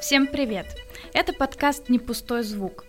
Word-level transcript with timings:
Всем 0.00 0.26
привет! 0.26 0.66
Это 1.12 1.32
подкаст 1.32 1.88
«Не 1.88 1.98
пустой 1.98 2.42
звук». 2.42 2.84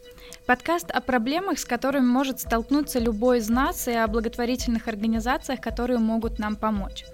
Подкаст 0.46 0.92
о 0.92 1.02
проблемах, 1.02 1.60
с 1.60 1.66
которыми 1.66 2.06
может 2.06 2.40
столкнуться 2.40 3.00
любой 3.00 3.40
из 3.40 3.50
нас, 3.50 3.88
и 3.88 3.94
о 3.94 4.08
благотворительных 4.08 4.88
организациях, 4.88 5.60
которые 5.60 6.00
могут 6.00 6.40
нам 6.40 6.56
помочь. 6.56 7.06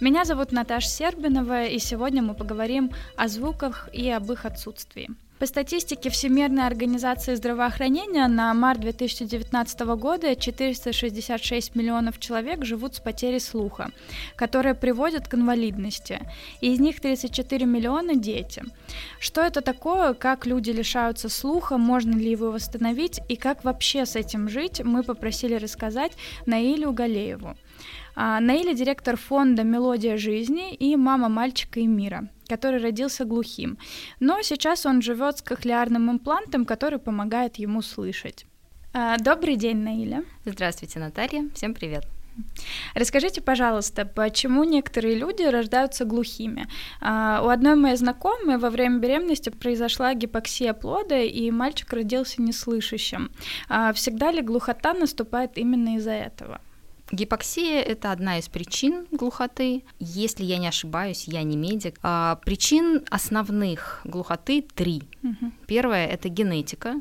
Меня 0.00 0.24
зовут 0.24 0.52
Наташа 0.52 0.88
Сербинова, 0.88 1.64
и 1.64 1.78
сегодня 1.78 2.22
мы 2.22 2.34
поговорим 2.34 2.92
о 3.16 3.28
звуках 3.28 3.88
и 3.92 4.10
об 4.10 4.32
их 4.32 4.44
отсутствии. 4.44 5.10
По 5.40 5.46
статистике 5.46 6.10
Всемирной 6.10 6.64
организации 6.64 7.34
здравоохранения 7.34 8.28
на 8.28 8.54
март 8.54 8.80
2019 8.80 9.80
года 9.96 10.36
466 10.36 11.74
миллионов 11.74 12.20
человек 12.20 12.64
живут 12.64 12.94
с 12.94 13.00
потерей 13.00 13.40
слуха, 13.40 13.90
которая 14.36 14.74
приводит 14.74 15.26
к 15.26 15.34
инвалидности. 15.34 16.20
И 16.60 16.72
из 16.72 16.78
них 16.78 17.00
34 17.00 17.66
миллиона– 17.66 18.14
дети. 18.14 18.62
Что 19.18 19.40
это 19.40 19.60
такое, 19.60 20.14
как 20.14 20.46
люди 20.46 20.70
лишаются 20.70 21.28
слуха, 21.28 21.78
можно 21.78 22.14
ли 22.14 22.30
его 22.30 22.52
восстановить 22.52 23.20
и 23.28 23.34
как 23.34 23.64
вообще 23.64 24.06
с 24.06 24.14
этим 24.14 24.48
жить, 24.48 24.82
мы 24.84 25.02
попросили 25.02 25.56
рассказать 25.56 26.12
Наилю 26.46 26.92
Галееву. 26.92 27.56
А, 28.14 28.38
Наиля– 28.38 28.72
директор 28.74 29.16
фонда 29.16 29.64
«Мелодия 29.64 30.16
жизни» 30.16 30.72
и 30.74 30.94
мама 30.94 31.28
мальчика 31.28 31.80
и 31.80 31.86
мира, 31.88 32.28
который 32.48 32.80
родился 32.80 33.24
глухим. 33.24 33.78
Но 34.20 34.42
сейчас 34.42 34.86
он 34.86 35.02
живет 35.02 35.38
с 35.38 35.42
кохлеарным 35.42 36.10
имплантом, 36.10 36.64
который 36.64 36.98
помогает 36.98 37.56
ему 37.56 37.82
слышать. 37.82 38.46
А, 38.92 39.16
добрый 39.18 39.56
день, 39.56 39.78
Наиля. 39.78 40.24
Здравствуйте, 40.44 40.98
Наталья. 40.98 41.48
Всем 41.54 41.74
привет. 41.74 42.06
Расскажите, 42.94 43.40
пожалуйста, 43.40 44.04
почему 44.04 44.64
некоторые 44.64 45.14
люди 45.14 45.42
рождаются 45.42 46.04
глухими? 46.04 46.66
А, 47.00 47.42
у 47.44 47.48
одной 47.48 47.76
моей 47.76 47.96
знакомой 47.96 48.58
во 48.58 48.70
время 48.70 48.98
беременности 48.98 49.50
произошла 49.50 50.14
гипоксия 50.14 50.74
плода, 50.74 51.18
и 51.18 51.50
мальчик 51.50 51.92
родился 51.92 52.42
неслышащим. 52.42 53.30
Всегда 53.94 54.32
ли 54.32 54.42
глухота 54.42 54.94
наступает 54.94 55.58
именно 55.58 55.96
из-за 55.96 56.12
этого? 56.12 56.60
Гипоксия– 57.14 57.80
это 57.82 58.10
одна 58.10 58.38
из 58.38 58.48
причин 58.48 59.06
глухоты. 59.12 59.84
Если 60.00 60.42
я 60.42 60.58
не 60.58 60.66
ошибаюсь, 60.66 61.28
я 61.28 61.44
не 61.44 61.56
медик. 61.56 61.98
А, 62.02 62.40
причин 62.44 63.04
основных 63.08 64.00
глухоты 64.04 64.62
три. 64.74 65.04
Угу. 65.22 65.52
Первая– 65.68 66.06
это 66.08 66.28
генетика. 66.28 67.00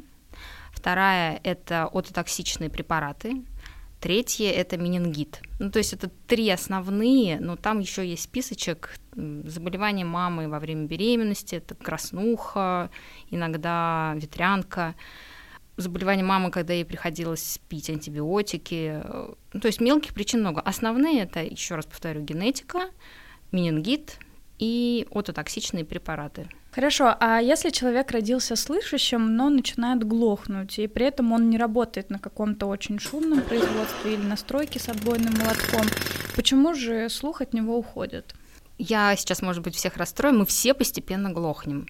Вторая– 0.71 1.39
это 1.43 1.87
ототоксичные 1.87 2.69
препараты. 2.69 3.43
Третье– 3.99 4.51
это 4.51 4.77
менингит. 4.77 5.41
Ну, 5.59 5.71
то 5.71 5.79
есть 5.79 5.93
это 5.93 6.11
три 6.27 6.47
основные, 6.49 7.39
но 7.39 7.55
там 7.55 7.79
еще 7.79 8.07
есть 8.07 8.23
списочек 8.23 8.95
заболеваний 9.15 10.03
мамы 10.03 10.47
во 10.47 10.59
время 10.59 10.85
беременности, 10.85 11.55
это 11.55 11.73
краснуха, 11.73 12.91
иногда 13.31 14.13
ветрянка 14.15 14.93
заболевание 15.77 16.25
мамы, 16.25 16.51
когда 16.51 16.73
ей 16.73 16.85
приходилось 16.85 17.59
пить 17.69 17.89
антибиотики. 17.89 19.01
Ну, 19.53 19.59
то 19.59 19.67
есть 19.67 19.81
мелких 19.81 20.13
причин 20.13 20.41
много. 20.41 20.61
Основные 20.61 21.23
это, 21.23 21.41
еще 21.43 21.75
раз 21.75 21.85
повторю, 21.85 22.21
генетика, 22.21 22.89
менингит 23.51 24.17
и 24.59 25.07
ототоксичные 25.11 25.85
препараты. 25.85 26.47
Хорошо, 26.71 27.15
а 27.19 27.39
если 27.39 27.69
человек 27.69 28.09
родился 28.11 28.55
слышащим, 28.55 29.35
но 29.35 29.49
начинает 29.49 30.03
глохнуть, 30.03 30.79
и 30.79 30.87
при 30.87 31.05
этом 31.05 31.31
он 31.31 31.49
не 31.49 31.57
работает 31.57 32.09
на 32.09 32.17
каком-то 32.17 32.65
очень 32.65 32.97
шумном 32.97 33.41
производстве 33.41 34.13
или 34.13 34.21
на 34.21 34.37
стройке 34.37 34.79
с 34.79 34.89
отбойным 34.89 35.33
молотком, 35.33 35.85
почему 36.35 36.73
же 36.73 37.09
слух 37.09 37.41
от 37.41 37.53
него 37.53 37.77
уходит? 37.77 38.33
Я 38.79 39.15
сейчас, 39.15 39.43
может 39.43 39.61
быть, 39.61 39.75
всех 39.75 39.97
расстрою, 39.97 40.35
мы 40.35 40.47
все 40.47 40.73
постепенно 40.73 41.31
глохнем 41.31 41.85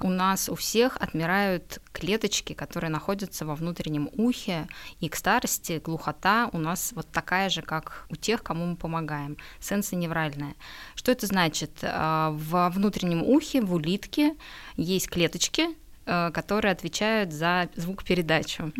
у 0.00 0.08
нас 0.10 0.48
у 0.48 0.54
всех 0.54 0.96
отмирают 0.96 1.80
клеточки, 1.92 2.52
которые 2.52 2.90
находятся 2.90 3.44
во 3.44 3.54
внутреннем 3.54 4.08
ухе, 4.12 4.68
и 5.00 5.08
к 5.08 5.16
старости 5.16 5.80
глухота 5.84 6.50
у 6.52 6.58
нас 6.58 6.92
вот 6.94 7.08
такая 7.10 7.48
же, 7.48 7.62
как 7.62 8.06
у 8.08 8.16
тех, 8.16 8.42
кому 8.42 8.66
мы 8.66 8.76
помогаем, 8.76 9.36
сенсоневральная. 9.60 10.54
Что 10.94 11.12
это 11.12 11.26
значит? 11.26 11.78
А, 11.82 12.30
во 12.30 12.70
внутреннем 12.70 13.22
ухе, 13.22 13.60
в 13.60 13.74
улитке 13.74 14.36
есть 14.76 15.08
клеточки, 15.08 15.68
э, 16.06 16.30
которые 16.32 16.72
отвечают 16.72 17.32
за 17.32 17.68
звукопередачу. 17.74 18.72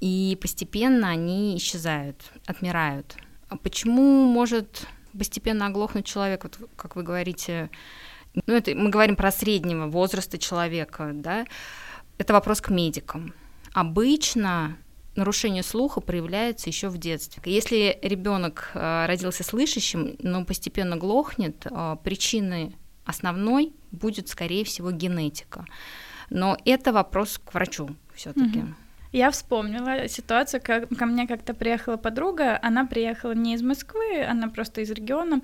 И 0.00 0.38
постепенно 0.40 1.08
они 1.08 1.56
исчезают, 1.56 2.32
отмирают. 2.46 3.16
А 3.48 3.56
почему 3.56 4.24
может 4.26 4.86
постепенно 5.16 5.66
оглохнуть 5.66 6.06
человек, 6.06 6.44
вот, 6.44 6.58
как 6.76 6.96
вы 6.96 7.02
говорите, 7.02 7.70
ну, 8.46 8.54
это 8.54 8.74
мы 8.74 8.90
говорим 8.90 9.16
про 9.16 9.30
среднего 9.30 9.86
возраста 9.86 10.38
человека, 10.38 11.10
да, 11.14 11.46
это 12.18 12.32
вопрос 12.32 12.60
к 12.60 12.70
медикам. 12.70 13.34
Обычно 13.72 14.76
нарушение 15.14 15.62
слуха 15.62 16.00
проявляется 16.00 16.68
еще 16.68 16.88
в 16.88 16.98
детстве. 16.98 17.42
Если 17.44 17.98
ребенок 18.02 18.70
э, 18.74 19.06
родился 19.06 19.44
слышащим, 19.44 20.16
но 20.20 20.44
постепенно 20.44 20.96
глохнет, 20.96 21.66
э, 21.66 21.96
причины 22.02 22.74
основной 23.04 23.72
будет, 23.90 24.28
скорее 24.28 24.64
всего, 24.64 24.90
генетика. 24.90 25.64
Но 26.30 26.56
это 26.64 26.92
вопрос 26.92 27.38
к 27.38 27.54
врачу 27.54 27.90
все-таки. 28.14 28.60
Угу. 28.60 28.74
Я 29.12 29.30
вспомнила 29.30 30.06
ситуацию, 30.06 30.60
как 30.62 30.88
ко 30.90 31.06
мне 31.06 31.26
как-то 31.26 31.54
приехала 31.54 31.96
подруга, 31.96 32.58
она 32.62 32.84
приехала 32.84 33.32
не 33.32 33.54
из 33.54 33.62
Москвы, 33.62 34.22
она 34.22 34.48
просто 34.48 34.82
из 34.82 34.90
региона, 34.90 35.40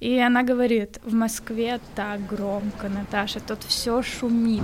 и 0.00 0.18
она 0.18 0.42
говорит, 0.42 0.98
в 1.04 1.12
Москве 1.12 1.78
так 1.94 2.26
громко, 2.26 2.88
Наташа, 2.88 3.40
тут 3.40 3.62
все 3.64 4.02
шумит. 4.02 4.62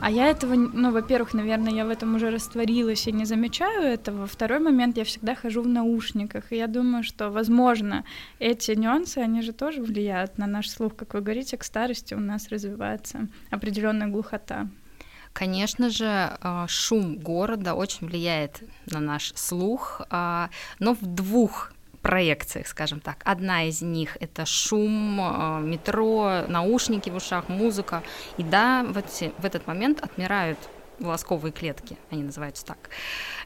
А 0.00 0.10
я 0.10 0.26
этого, 0.26 0.54
ну, 0.54 0.92
во-первых, 0.92 1.32
наверное, 1.32 1.72
я 1.72 1.86
в 1.86 1.88
этом 1.88 2.14
уже 2.14 2.30
растворилась 2.30 3.08
и 3.08 3.12
не 3.12 3.24
замечаю 3.24 3.84
этого. 3.84 4.26
Второй 4.26 4.58
момент, 4.58 4.98
я 4.98 5.04
всегда 5.04 5.34
хожу 5.34 5.62
в 5.62 5.68
наушниках, 5.68 6.52
и 6.52 6.56
я 6.56 6.66
думаю, 6.66 7.02
что, 7.02 7.30
возможно, 7.30 8.04
эти 8.38 8.72
нюансы, 8.72 9.18
они 9.18 9.40
же 9.40 9.52
тоже 9.54 9.80
влияют 9.80 10.36
на 10.36 10.46
наш 10.46 10.68
слух. 10.68 10.94
Как 10.94 11.14
вы 11.14 11.22
говорите, 11.22 11.56
к 11.56 11.64
старости 11.64 12.12
у 12.12 12.20
нас 12.20 12.50
развивается 12.50 13.28
определенная 13.50 14.08
глухота. 14.08 14.68
Конечно 15.34 15.90
же, 15.90 16.06
а, 16.40 16.66
шум 16.68 17.16
города 17.16 17.74
очень 17.74 18.06
влияет 18.06 18.62
на 18.86 19.00
наш 19.00 19.32
слух, 19.34 20.00
а, 20.08 20.48
но 20.78 20.94
в 20.94 21.02
двух 21.02 21.72
проекциях, 22.02 22.68
скажем 22.68 23.00
так. 23.00 23.16
Одна 23.24 23.64
из 23.64 23.82
них 23.82 24.16
это 24.20 24.46
шум, 24.46 25.18
а, 25.20 25.58
метро, 25.58 26.44
наушники 26.46 27.10
в 27.10 27.16
ушах, 27.16 27.48
музыка. 27.48 28.04
И 28.36 28.44
да, 28.44 28.84
в, 28.84 28.96
эти, 28.96 29.32
в 29.38 29.44
этот 29.44 29.66
момент 29.66 30.04
отмирают 30.04 30.58
волосковые 30.98 31.52
клетки, 31.52 31.98
они 32.10 32.22
называются 32.22 32.64
так. 32.64 32.90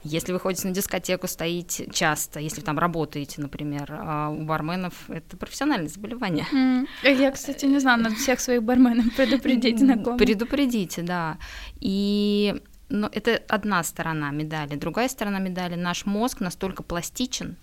Если 0.02 0.32
вы 0.32 0.40
ходите 0.40 0.68
на 0.68 0.74
дискотеку, 0.74 1.26
стоите 1.26 1.88
часто, 1.90 2.40
если 2.40 2.60
там 2.60 2.78
работаете, 2.78 3.40
например, 3.40 3.86
а 3.90 4.30
у 4.30 4.44
барменов 4.44 5.08
это 5.10 5.36
профессиональное 5.36 5.88
заболевание. 5.88 6.46
Mm. 6.52 6.86
Я, 7.16 7.30
кстати, 7.30 7.66
не 7.66 7.78
знаю, 7.78 8.02
надо 8.02 8.16
всех 8.16 8.40
своих 8.40 8.62
барменов 8.62 9.14
предупредить 9.16 9.78
знакомых. 9.78 10.18
Предупредите, 10.18 11.02
да. 11.02 11.38
И 11.80 12.62
но 12.90 13.08
это 13.12 13.42
одна 13.48 13.82
сторона 13.84 14.30
медали. 14.30 14.76
Другая 14.76 15.08
сторона 15.08 15.38
медали, 15.38 15.74
наш 15.74 16.06
мозг 16.06 16.40
настолько 16.40 16.82
пластичен, 16.82 17.56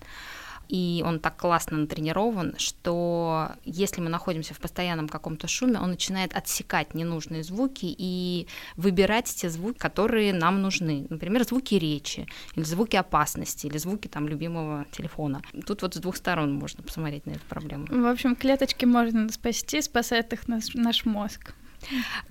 и 0.68 1.02
он 1.06 1.20
так 1.20 1.36
классно 1.36 1.78
натренирован, 1.78 2.54
что 2.58 3.52
если 3.64 4.00
мы 4.00 4.08
находимся 4.08 4.54
в 4.54 4.58
постоянном 4.58 5.08
каком-то 5.08 5.48
шуме, 5.48 5.78
он 5.78 5.90
начинает 5.90 6.34
отсекать 6.34 6.94
ненужные 6.94 7.42
звуки 7.42 7.86
и 7.86 8.46
выбирать 8.76 9.26
те 9.26 9.48
звуки, 9.50 9.78
которые 9.78 10.32
нам 10.32 10.62
нужны. 10.62 11.06
Например, 11.08 11.44
звуки 11.44 11.74
речи, 11.74 12.26
или 12.54 12.64
звуки 12.64 12.96
опасности, 12.96 13.66
или 13.66 13.78
звуки 13.78 14.08
там 14.08 14.28
любимого 14.28 14.86
телефона. 14.90 15.42
Тут 15.66 15.82
вот 15.82 15.94
с 15.94 15.98
двух 15.98 16.16
сторон 16.16 16.54
можно 16.54 16.82
посмотреть 16.82 17.26
на 17.26 17.32
эту 17.32 17.46
проблему. 17.48 17.86
В 17.88 18.06
общем, 18.06 18.36
клеточки 18.36 18.84
можно 18.84 19.28
спасти, 19.30 19.80
спасает 19.82 20.32
их 20.32 20.48
наш, 20.48 20.74
наш 20.74 21.04
мозг. 21.04 21.54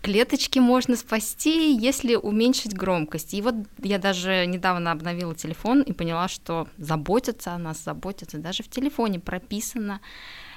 Клеточки 0.02 0.60
можно 0.60 0.96
спасти, 0.96 1.74
если 1.74 2.16
уменьшить 2.16 2.74
громкость. 2.74 3.34
И 3.34 3.42
вот 3.42 3.56
я 3.81 3.98
даже 3.98 4.46
недавно 4.46 4.92
обновила 4.92 5.36
телефон 5.36 5.81
и 5.81 5.94
поняла, 5.94 6.28
что 6.28 6.68
заботятся 6.78 7.54
о 7.54 7.57
нас, 7.57 7.84
заботятся. 7.84 8.38
Даже 8.38 8.63
в 8.63 8.69
телефоне 8.69 9.19
прописано 9.19 10.02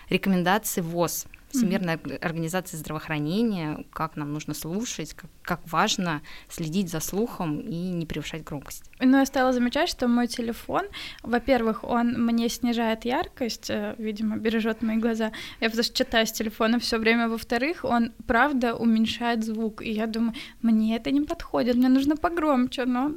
рекомендации 0.09 0.81
ВОЗ 0.81 1.27
Всемирная 1.51 1.97
mm-hmm. 1.97 2.25
организация 2.25 2.79
здравоохранения, 2.79 3.85
как 3.93 4.17
нам 4.17 4.33
нужно 4.33 4.55
слушать, 4.55 5.15
как, 5.15 5.31
как 5.43 5.61
важно 5.67 6.23
следить 6.49 6.91
за 6.91 7.01
слухом 7.01 7.61
и 7.61 7.91
не 7.91 8.07
превышать 8.07 8.45
громкость. 8.45 8.85
Ну, 9.01 9.19
я 9.19 9.27
стала 9.27 9.53
замечать, 9.53 9.89
что 9.89 10.09
мой 10.09 10.27
телефон, 10.27 10.87
во-первых, 11.23 11.85
он 11.85 12.13
мне 12.25 12.49
снижает 12.49 13.05
яркость, 13.05 13.71
э, 13.71 13.95
видимо, 13.99 14.37
бережет 14.37 14.83
мои 14.83 14.97
глаза. 14.97 15.33
Я 15.61 15.71
что 15.71 15.83
читаю 15.83 16.27
с 16.27 16.33
телефона 16.33 16.79
все 16.79 16.99
время. 16.99 17.29
Во-вторых, 17.29 17.85
он 17.85 18.13
правда 18.27 18.75
уменьшает 18.75 19.45
звук. 19.45 19.83
И 19.83 19.91
я 19.91 20.07
думаю, 20.07 20.35
мне 20.63 20.97
это 20.97 21.11
не 21.11 21.23
подходит, 21.23 21.77
мне 21.77 21.89
нужно 21.89 22.17
погромче, 22.17 22.85
но 22.85 23.13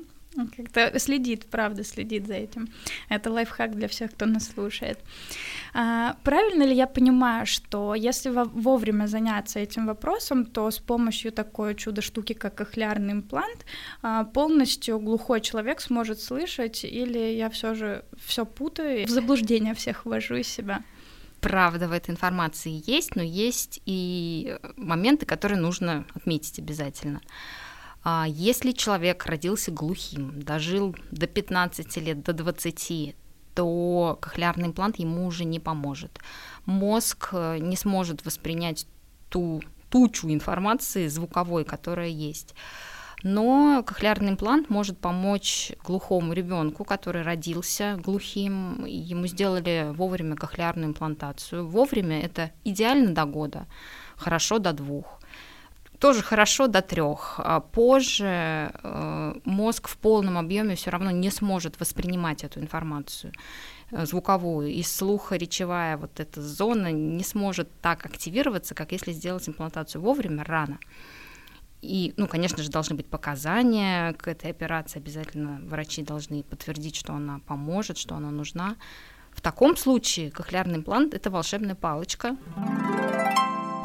как-то 0.56 0.98
следит, 1.00 1.46
правда, 1.46 1.84
следит 1.84 2.28
за 2.28 2.36
этим. 2.36 2.70
Это 3.10 3.32
лайфхак 3.32 3.76
для 3.76 3.88
всех, 3.88 4.12
кто 4.12 4.26
нас 4.26 4.50
слушает. 4.50 5.00
А, 5.74 6.16
правильно 6.24 6.64
ли 6.64 6.76
я 6.76 6.88
понимаю, 6.88 7.46
что 7.46 7.96
если 7.96 8.30
вовремя 8.30 9.08
заняться 9.08 9.60
этим 9.60 9.86
вопросом, 9.88 10.46
то 10.46 10.72
с 10.72 10.80
помощью 10.80 11.32
такой 11.32 11.76
чудо-штуки, 11.76 12.34
как 12.34 12.56
кохлеарный 12.56 13.14
имплант, 13.14 13.66
а, 14.02 14.24
полностью 14.24 15.00
глухой 15.00 15.42
человек 15.42 15.82
сможет 15.82 16.22
слышать, 16.22 16.84
или 16.86 17.20
я 17.20 17.50
все 17.50 17.76
же 17.76 18.06
все 18.26 18.46
путаю, 18.46 19.06
в 19.06 19.10
заблуждение 19.10 19.74
всех 19.74 20.06
ввожу 20.06 20.36
из 20.36 20.48
себя? 20.48 20.84
правда 21.42 21.88
в 21.88 21.92
этой 21.92 22.12
информации 22.12 22.84
есть, 22.86 23.16
но 23.16 23.24
есть 23.24 23.82
и 23.86 24.58
моменты, 24.78 25.26
которые 25.26 25.60
нужно 25.60 26.06
отметить 26.14 26.60
обязательно. 26.60 27.20
А 28.04 28.26
если 28.28 28.72
человек 28.72 29.26
родился 29.26 29.72
глухим, 29.72 30.42
дожил 30.42 30.96
до 31.12 31.28
15 31.28 31.98
лет, 31.98 32.24
до 32.24 32.34
20, 32.34 33.16
то 33.54 34.18
кохлеарный 34.20 34.68
имплант 34.68 34.98
ему 34.98 35.28
уже 35.28 35.44
не 35.44 35.60
поможет. 35.60 36.20
Мозг 36.66 37.30
э, 37.34 37.58
не 37.60 37.76
сможет 37.76 38.26
воспринять 38.26 38.88
ту 39.30 39.62
тучу 39.90 40.30
информации 40.30 41.08
звуковой, 41.08 41.66
которая 41.66 42.08
есть. 42.08 42.56
Но 43.24 43.84
кохлеарный 43.86 44.32
имплант 44.32 44.70
может 44.70 44.98
помочь 44.98 45.74
глухому 45.84 46.34
ребенку, 46.34 46.86
который 46.86 47.22
родился 47.22 48.00
глухим, 48.02 48.86
ему 48.86 49.28
сделали 49.28 49.92
вовремя 49.94 50.36
кохлеарную 50.36 50.90
имплантацию. 50.90 51.68
Вовремя 51.68 52.22
это 52.22 52.52
идеально 52.64 53.14
до 53.14 53.26
года, 53.26 53.68
хорошо 54.16 54.58
до 54.58 54.74
двух 54.74 55.21
тоже 56.02 56.24
хорошо 56.24 56.68
до 56.68 56.82
трех. 56.82 57.36
А 57.38 57.60
позже 57.60 58.72
э, 58.74 59.34
мозг 59.46 59.88
в 59.88 59.98
полном 59.98 60.38
объеме 60.38 60.76
все 60.76 60.90
равно 60.90 61.12
не 61.12 61.30
сможет 61.30 61.80
воспринимать 61.80 62.44
эту 62.44 62.60
информацию 62.60 63.32
э, 63.92 64.06
звуковую, 64.08 64.70
и 64.70 64.82
слуха 64.82 65.36
речевая 65.36 65.98
вот 65.98 66.20
эта 66.20 66.42
зона 66.42 66.92
не 66.92 67.24
сможет 67.24 67.70
так 67.82 68.06
активироваться, 68.06 68.74
как 68.74 68.92
если 68.92 69.12
сделать 69.12 69.48
имплантацию 69.48 70.02
вовремя, 70.02 70.44
рано. 70.44 70.80
И, 71.84 72.14
ну, 72.18 72.28
конечно 72.28 72.64
же, 72.64 72.72
должны 72.72 72.96
быть 72.96 73.08
показания 73.08 74.14
к 74.14 74.28
этой 74.28 74.50
операции. 74.50 75.00
Обязательно 75.00 75.62
врачи 75.64 76.02
должны 76.02 76.42
подтвердить, 76.44 76.96
что 76.96 77.14
она 77.14 77.40
поможет, 77.48 77.98
что 77.98 78.16
она 78.16 78.32
нужна. 78.32 78.76
В 79.32 79.42
таком 79.42 79.78
случае 79.78 80.32
кохлеарный 80.32 80.78
имплант– 80.78 81.14
это 81.16 81.30
волшебная 81.30 81.76
палочка 81.76 82.36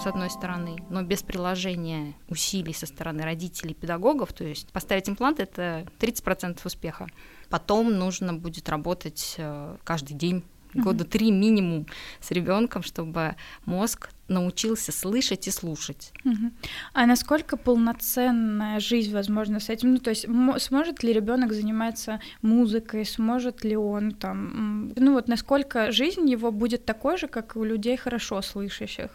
с 0.07 0.09
одной 0.09 0.31
стороны, 0.31 0.77
но 0.89 1.03
без 1.03 1.25
приложения 1.25 2.15
усилий 2.29 2.73
со 2.73 2.87
стороны 2.87 3.25
родителей 3.25 3.73
и 3.73 3.75
педагогов, 3.75 4.33
то 4.33 4.45
есть 4.45 4.69
поставить 4.69 5.09
имплант– 5.09 5.41
это 5.41 5.85
30% 5.99 6.61
успеха. 6.65 7.09
Потом 7.51 7.93
нужно 7.99 8.33
будет 8.33 8.69
работать 8.69 9.35
э, 9.37 9.77
каждый 9.83 10.15
день 10.15 10.45
года 10.75 11.05
три 11.05 11.33
минимум 11.33 11.87
с 12.21 12.31
ребенком, 12.31 12.85
чтобы 12.85 13.35
мозг 13.65 14.11
научился 14.29 14.93
слышать 14.93 15.49
и 15.49 15.51
слушать. 15.51 16.13
Угу. 16.25 16.53
А 16.93 17.07
насколько 17.07 17.57
полноценная 17.57 18.79
жизнь 18.79 19.13
возможна 19.13 19.59
с 19.59 19.71
этим? 19.71 19.95
Ну, 19.95 19.99
то 19.99 20.11
есть 20.11 20.27
сможет 20.59 21.03
ли 21.03 21.13
ребенок 21.13 21.53
заниматься 21.53 22.21
музыкой, 22.43 23.05
сможет 23.07 23.65
ли 23.65 23.77
он 23.77 24.13
там, 24.13 24.93
ну 24.95 25.15
вот 25.15 25.27
насколько 25.27 25.91
жизнь 25.91 26.31
его 26.31 26.53
будет 26.53 26.85
такой 26.85 27.19
же, 27.19 27.27
как 27.27 27.57
и 27.57 27.59
у 27.59 27.65
людей 27.65 27.97
хорошо 27.97 28.41
слышащих? 28.41 29.11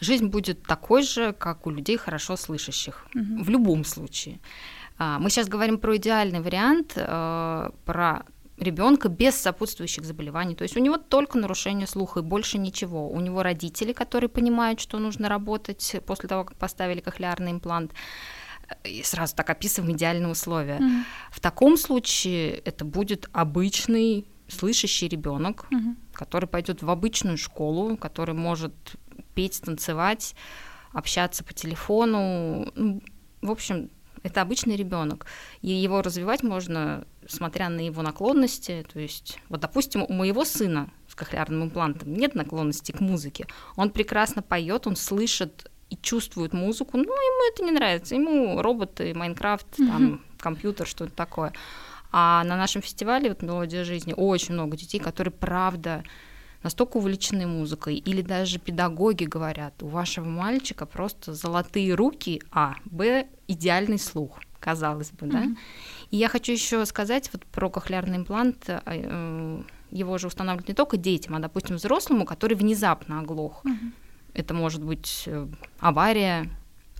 Жизнь 0.00 0.26
будет 0.26 0.62
такой 0.62 1.02
же, 1.02 1.32
как 1.32 1.66
у 1.66 1.70
людей 1.70 1.96
хорошо 1.96 2.36
слышащих. 2.36 3.06
Угу. 3.14 3.44
В 3.44 3.50
любом 3.50 3.84
случае. 3.84 4.40
А, 4.98 5.18
мы 5.18 5.30
сейчас 5.30 5.48
говорим 5.48 5.78
про 5.78 5.96
идеальный 5.96 6.40
вариант, 6.40 6.92
э, 6.96 7.70
про 7.84 8.24
ребенка 8.58 9.08
без 9.08 9.34
сопутствующих 9.34 10.04
заболеваний. 10.04 10.54
То 10.54 10.62
есть 10.62 10.76
у 10.76 10.80
него 10.80 10.96
только 10.96 11.38
нарушение 11.38 11.86
слуха 11.86 12.20
и 12.20 12.22
больше 12.22 12.58
ничего. 12.58 13.08
У 13.08 13.20
него 13.20 13.42
родители, 13.42 13.92
которые 13.92 14.28
понимают, 14.28 14.80
что 14.80 14.98
нужно 14.98 15.28
работать 15.28 15.96
после 16.06 16.28
того, 16.28 16.44
как 16.44 16.56
поставили 16.56 17.00
кохлеарный 17.00 17.52
имплант. 17.52 17.92
И 18.84 19.02
сразу 19.02 19.34
так 19.36 19.50
описываем 19.50 19.94
идеальные 19.94 20.30
условия. 20.30 20.78
Mm-hmm. 20.78 21.02
В 21.32 21.40
таком 21.40 21.76
случае 21.76 22.54
это 22.64 22.84
будет 22.84 23.28
обычный 23.32 24.26
слышащий 24.48 25.08
ребенок, 25.08 25.66
mm-hmm. 25.70 25.96
который 26.14 26.48
пойдет 26.48 26.82
в 26.82 26.88
обычную 26.88 27.36
школу, 27.36 27.96
который 27.96 28.34
может 28.34 28.72
петь, 29.34 29.60
танцевать, 29.60 30.34
общаться 30.92 31.44
по 31.44 31.52
телефону. 31.52 32.70
Ну, 32.74 33.02
в 33.42 33.50
общем, 33.50 33.90
это 34.22 34.40
обычный 34.40 34.76
ребенок. 34.76 35.26
И 35.60 35.70
его 35.70 36.00
развивать 36.00 36.42
можно, 36.42 37.06
смотря 37.28 37.68
на 37.68 37.80
его 37.80 38.02
наклонности. 38.02 38.84
То 38.90 38.98
есть, 38.98 39.38
вот, 39.48 39.60
допустим, 39.60 40.04
у 40.08 40.12
моего 40.12 40.44
сына 40.44 40.90
с 41.08 41.14
кохлеарным 41.14 41.64
имплантом 41.64 42.14
нет 42.14 42.34
наклонности 42.34 42.92
к 42.92 43.00
музыке. 43.00 43.46
Он 43.76 43.90
прекрасно 43.90 44.40
поет, 44.42 44.86
он 44.86 44.96
слышит 44.96 45.70
и 45.90 45.96
чувствует 45.96 46.54
музыку, 46.54 46.96
но 46.96 47.02
ему 47.02 47.52
это 47.52 47.62
не 47.64 47.70
нравится. 47.70 48.14
Ему 48.14 48.62
роботы, 48.62 49.12
Майнкрафт, 49.14 49.66
mm-hmm. 49.78 49.86
там, 49.86 50.20
компьютер, 50.38 50.86
что-то 50.86 51.12
такое. 51.12 51.52
А 52.10 52.44
на 52.44 52.56
нашем 52.56 52.80
фестивале 52.80 53.28
вот 53.28 53.42
«Мелодия 53.42 53.84
жизни» 53.84 54.14
очень 54.16 54.54
много 54.54 54.76
детей, 54.76 55.00
которые, 55.00 55.32
правда, 55.32 56.02
настолько 56.64 56.96
увлечены 56.96 57.46
музыкой, 57.46 57.96
или 57.96 58.22
даже 58.22 58.58
педагоги 58.58 59.24
говорят, 59.24 59.82
у 59.82 59.86
вашего 59.86 60.24
мальчика 60.24 60.86
просто 60.86 61.34
золотые 61.34 61.94
руки, 61.94 62.42
а, 62.50 62.74
б, 62.86 63.28
идеальный 63.46 63.98
слух, 63.98 64.40
казалось 64.58 65.10
бы, 65.12 65.26
да. 65.26 65.44
Mm-hmm. 65.44 65.56
И 66.10 66.16
я 66.16 66.28
хочу 66.28 66.52
еще 66.52 66.84
сказать 66.86 67.30
вот 67.32 67.44
про 67.46 67.68
кохлеарный 67.68 68.16
имплант, 68.16 68.64
э, 68.68 68.80
э, 68.86 69.62
его 69.90 70.18
же 70.18 70.26
устанавливают 70.26 70.68
не 70.68 70.74
только 70.74 70.96
детям, 70.96 71.36
а, 71.36 71.38
допустим, 71.38 71.76
взрослому, 71.76 72.24
который 72.24 72.56
внезапно 72.56 73.20
оглох. 73.20 73.62
Mm-hmm. 73.64 73.92
Это 74.32 74.54
может 74.54 74.82
быть 74.82 75.24
э, 75.26 75.46
авария, 75.78 76.50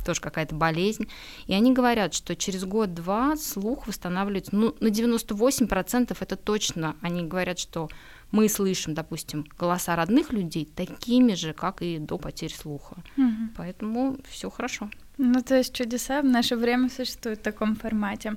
тоже 0.05 0.21
какая-то 0.21 0.55
болезнь. 0.55 1.09
И 1.47 1.55
они 1.55 1.73
говорят, 1.73 2.15
что 2.15 2.37
через 2.37 2.65
год-два 2.65 3.37
слух 3.37 3.87
восстанавливается, 3.87 4.55
ну, 4.55 4.75
на 4.81 4.89
98% 4.89 6.17
это 6.19 6.37
точно. 6.37 6.97
Они 7.01 7.23
говорят, 7.23 7.59
что 7.59 7.89
мы 8.31 8.49
слышим, 8.49 8.95
допустим, 8.95 9.47
голоса 9.59 9.97
родных 9.97 10.33
людей 10.33 10.65
такими 10.67 11.35
же, 11.35 11.53
как 11.53 11.83
и 11.83 11.99
до 11.99 12.19
потери 12.19 12.53
слуха. 12.53 12.97
Угу. 13.17 13.53
Поэтому 13.57 14.19
все 14.29 14.51
хорошо. 14.51 14.91
Ну, 15.17 15.43
то 15.43 15.57
есть 15.57 15.73
чудеса 15.73 16.23
в 16.23 16.25
наше 16.25 16.57
время 16.57 16.89
существуют 16.89 17.41
в 17.41 17.43
таком 17.43 17.77
формате. 17.77 18.35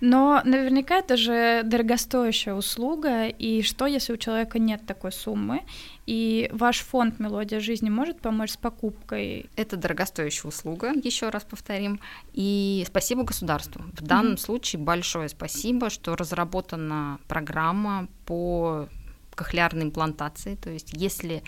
Но 0.00 0.42
наверняка 0.44 0.98
это 0.98 1.16
же 1.16 1.62
дорогостоящая 1.64 2.54
услуга, 2.54 3.28
и 3.28 3.62
что, 3.62 3.86
если 3.86 4.12
у 4.12 4.16
человека 4.16 4.58
нет 4.58 4.84
такой 4.86 5.12
суммы, 5.12 5.62
и 6.06 6.50
ваш 6.52 6.80
фонд 6.80 7.18
«Мелодия 7.18 7.60
жизни» 7.60 7.88
может 7.88 8.20
помочь 8.20 8.50
с 8.52 8.56
покупкой? 8.56 9.48
Это 9.56 9.76
дорогостоящая 9.76 10.48
услуга, 10.48 10.92
еще 10.92 11.30
раз 11.30 11.44
повторим, 11.44 12.00
и 12.34 12.84
спасибо 12.86 13.24
государству. 13.24 13.82
В 13.92 14.02
данном 14.02 14.34
mm-hmm. 14.34 14.38
случае 14.38 14.82
большое 14.82 15.28
спасибо, 15.28 15.88
что 15.88 16.14
разработана 16.14 17.18
программа 17.26 18.08
по 18.26 18.88
кохлеарной 19.34 19.84
имплантации. 19.84 20.56
То 20.56 20.70
есть 20.70 20.90
если 20.92 21.42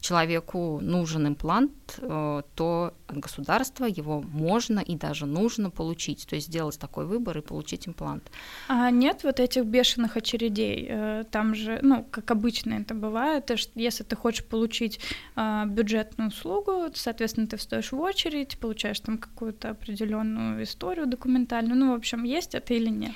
человеку 0.00 0.80
нужен 0.80 1.26
имплант, 1.28 1.72
э, 1.98 2.42
то 2.54 2.94
от 3.06 3.16
государства 3.16 3.84
его 3.84 4.22
можно 4.22 4.80
и 4.80 4.96
даже 4.96 5.26
нужно 5.26 5.70
получить, 5.70 6.26
то 6.26 6.36
есть 6.36 6.48
сделать 6.48 6.78
такой 6.78 7.06
выбор 7.06 7.38
и 7.38 7.40
получить 7.42 7.86
имплант. 7.86 8.30
А 8.68 8.90
нет 8.90 9.24
вот 9.24 9.40
этих 9.40 9.64
бешеных 9.64 10.16
очередей? 10.16 10.86
Э, 10.88 11.24
там 11.30 11.54
же, 11.54 11.78
ну, 11.82 12.04
как 12.10 12.30
обычно 12.30 12.74
это 12.74 12.94
бывает, 12.94 13.50
если 13.74 14.04
ты 14.04 14.16
хочешь 14.16 14.44
получить 14.44 15.00
э, 15.36 15.64
бюджетную 15.66 16.28
услугу, 16.28 16.90
соответственно, 16.94 17.46
ты 17.46 17.56
встаешь 17.56 17.92
в 17.92 18.00
очередь, 18.00 18.58
получаешь 18.58 19.00
там 19.00 19.18
какую-то 19.18 19.70
определенную 19.70 20.62
историю 20.62 21.06
документальную, 21.06 21.78
ну, 21.78 21.92
в 21.92 21.96
общем, 21.96 22.24
есть 22.24 22.54
это 22.54 22.74
или 22.74 22.88
нет? 22.88 23.12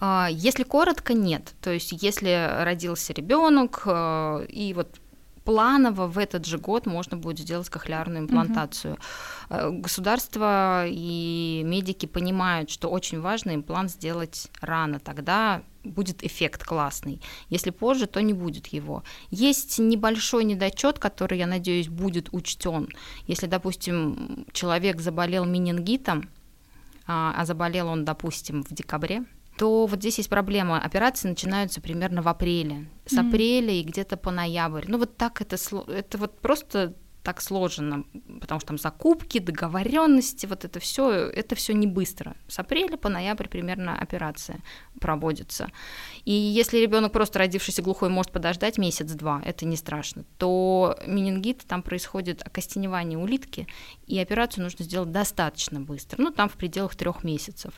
А, 0.00 0.28
если 0.30 0.64
коротко, 0.64 1.14
нет. 1.14 1.52
То 1.60 1.70
есть, 1.70 1.92
если 2.02 2.62
родился 2.64 3.12
ребенок, 3.12 3.86
и 3.86 4.72
вот 4.74 4.98
планово 5.44 6.06
в 6.06 6.18
этот 6.18 6.46
же 6.46 6.58
год 6.58 6.86
можно 6.86 7.16
будет 7.16 7.40
сделать 7.40 7.68
кохлеарную 7.68 8.24
имплантацию. 8.24 8.98
Угу. 9.50 9.80
Государство 9.80 10.84
и 10.86 11.62
медики 11.64 12.06
понимают, 12.06 12.70
что 12.70 12.88
очень 12.88 13.20
важно 13.20 13.54
имплант 13.54 13.90
сделать 13.90 14.48
рано. 14.60 15.00
Тогда 15.00 15.62
будет 15.84 16.22
эффект 16.24 16.64
классный. 16.64 17.20
Если 17.48 17.70
позже, 17.70 18.06
то 18.06 18.20
не 18.20 18.34
будет 18.34 18.66
его. 18.68 19.02
Есть 19.30 19.78
небольшой 19.78 20.44
недочет, 20.44 20.98
который, 20.98 21.38
я 21.38 21.46
надеюсь, 21.46 21.88
будет 21.88 22.28
учтен. 22.32 22.88
Если, 23.26 23.46
допустим, 23.46 24.46
человек 24.52 25.00
заболел 25.00 25.44
менингитом, 25.44 26.28
а, 27.06 27.34
а 27.36 27.44
заболел 27.44 27.88
он, 27.88 28.04
допустим, 28.04 28.62
в 28.62 28.72
декабре, 28.72 29.24
то 29.60 29.84
вот 29.84 29.98
здесь 29.98 30.16
есть 30.16 30.30
проблема. 30.30 30.80
Операции 30.80 31.28
начинаются 31.28 31.82
примерно 31.82 32.22
в 32.22 32.28
апреле. 32.28 32.86
С 33.04 33.12
mm-hmm. 33.12 33.28
апреля 33.28 33.72
и 33.74 33.82
где-то 33.82 34.16
по 34.16 34.30
ноябрь. 34.30 34.86
Ну 34.88 34.96
вот 34.96 35.18
так 35.18 35.42
это, 35.42 35.56
это 35.92 36.16
вот 36.16 36.40
просто 36.40 36.94
так 37.22 37.42
сложно, 37.42 38.04
потому 38.40 38.60
что 38.60 38.68
там 38.68 38.78
закупки, 38.78 39.38
договоренности, 39.38 40.46
вот 40.46 40.64
это 40.64 40.80
все, 40.80 41.10
это 41.10 41.54
все 41.56 41.74
не 41.74 41.86
быстро. 41.86 42.36
С 42.48 42.58
апреля 42.58 42.96
по 42.96 43.10
ноябрь 43.10 43.48
примерно 43.48 44.00
операция 44.00 44.60
проводится. 44.98 45.70
И 46.24 46.32
если 46.32 46.78
ребенок 46.78 47.12
просто 47.12 47.40
родившийся 47.40 47.82
глухой 47.82 48.08
может 48.08 48.32
подождать 48.32 48.78
месяц-два, 48.78 49.42
это 49.44 49.66
не 49.66 49.76
страшно, 49.76 50.24
то 50.38 50.98
менингит 51.06 51.66
там 51.68 51.82
происходит 51.82 52.40
окостеневание 52.46 53.18
улитки, 53.18 53.66
и 54.06 54.18
операцию 54.18 54.64
нужно 54.64 54.86
сделать 54.86 55.12
достаточно 55.12 55.80
быстро, 55.80 56.22
ну 56.22 56.30
там 56.30 56.48
в 56.48 56.54
пределах 56.54 56.96
трех 56.96 57.24
месяцев. 57.24 57.74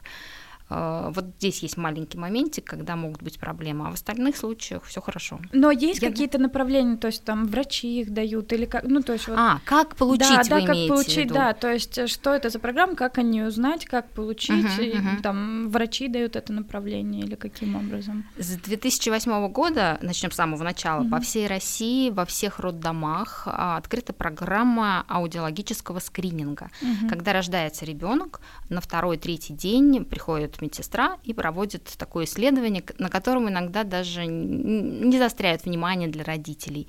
А, 0.74 1.10
вот 1.10 1.26
здесь 1.38 1.62
есть 1.62 1.76
маленький 1.76 2.16
моментик, 2.16 2.64
когда 2.64 2.96
могут 2.96 3.22
быть 3.22 3.38
проблемы, 3.38 3.88
а 3.88 3.90
в 3.90 3.94
остальных 3.94 4.36
случаях 4.38 4.84
все 4.84 5.02
хорошо. 5.02 5.38
Но 5.52 5.70
есть 5.70 6.00
Я... 6.00 6.08
какие-то 6.08 6.38
направления, 6.38 6.96
то 6.96 7.08
есть 7.08 7.24
там 7.24 7.46
врачи 7.46 8.00
их 8.00 8.10
дают 8.10 8.52
или 8.54 8.64
как, 8.64 8.84
ну 8.84 9.02
то 9.02 9.12
есть 9.12 9.28
вот. 9.28 9.38
А 9.38 9.60
как 9.66 9.96
получить? 9.96 10.48
Да, 10.48 10.60
да, 10.60 10.66
как 10.66 10.88
получить, 10.88 11.28
да, 11.28 11.52
то 11.52 11.70
есть 11.70 11.98
э, 11.98 12.06
что 12.06 12.32
это 12.32 12.48
за 12.48 12.58
программа, 12.58 12.94
как 12.94 13.18
они 13.18 13.42
узнать, 13.42 13.84
как 13.84 14.08
получить, 14.10 14.64
uh-huh, 14.64 14.84
и, 14.84 14.96
uh-huh. 14.96 15.20
там 15.22 15.68
врачи 15.68 16.08
дают 16.08 16.36
это 16.36 16.54
направление 16.54 17.22
или 17.24 17.34
каким 17.34 17.76
образом? 17.76 18.24
С 18.38 18.56
2008 18.56 19.48
года, 19.48 19.98
начнем 20.00 20.30
с 20.30 20.36
самого 20.36 20.62
начала, 20.62 21.02
uh-huh. 21.02 21.10
по 21.10 21.20
всей 21.20 21.46
России 21.48 22.08
во 22.08 22.24
всех 22.24 22.60
роддомах 22.60 23.42
а, 23.46 23.76
открыта 23.76 24.14
программа 24.14 25.04
аудиологического 25.06 25.98
скрининга, 25.98 26.70
uh-huh. 26.80 27.08
когда 27.10 27.34
рождается 27.34 27.84
ребенок, 27.84 28.40
на 28.70 28.80
второй-третий 28.80 29.52
день 29.52 30.04
приходит 30.06 30.61
медсестра 30.62 31.18
и 31.24 31.34
проводит 31.34 31.84
такое 31.98 32.24
исследование, 32.24 32.82
на 32.98 33.08
котором 33.08 33.48
иногда 33.48 33.84
даже 33.84 34.24
не 34.26 35.18
заостряют 35.18 35.64
внимание 35.64 36.08
для 36.08 36.24
родителей. 36.24 36.88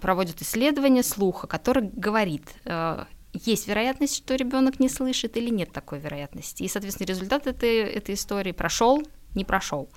Проводит 0.00 0.42
исследование 0.42 1.02
слуха, 1.02 1.46
который 1.46 1.90
говорит, 1.92 2.44
э, 2.64 3.04
есть 3.32 3.68
вероятность, 3.68 4.16
что 4.16 4.34
ребенок 4.34 4.80
не 4.80 4.88
слышит 4.88 5.36
или 5.36 5.50
нет 5.50 5.72
такой 5.72 5.98
вероятности. 5.98 6.62
И, 6.62 6.68
соответственно, 6.68 7.08
результат 7.08 7.46
этой, 7.46 7.78
этой 7.78 8.14
истории 8.14 8.52
прошел, 8.52 9.02
не 9.34 9.44
прошел. 9.44 9.88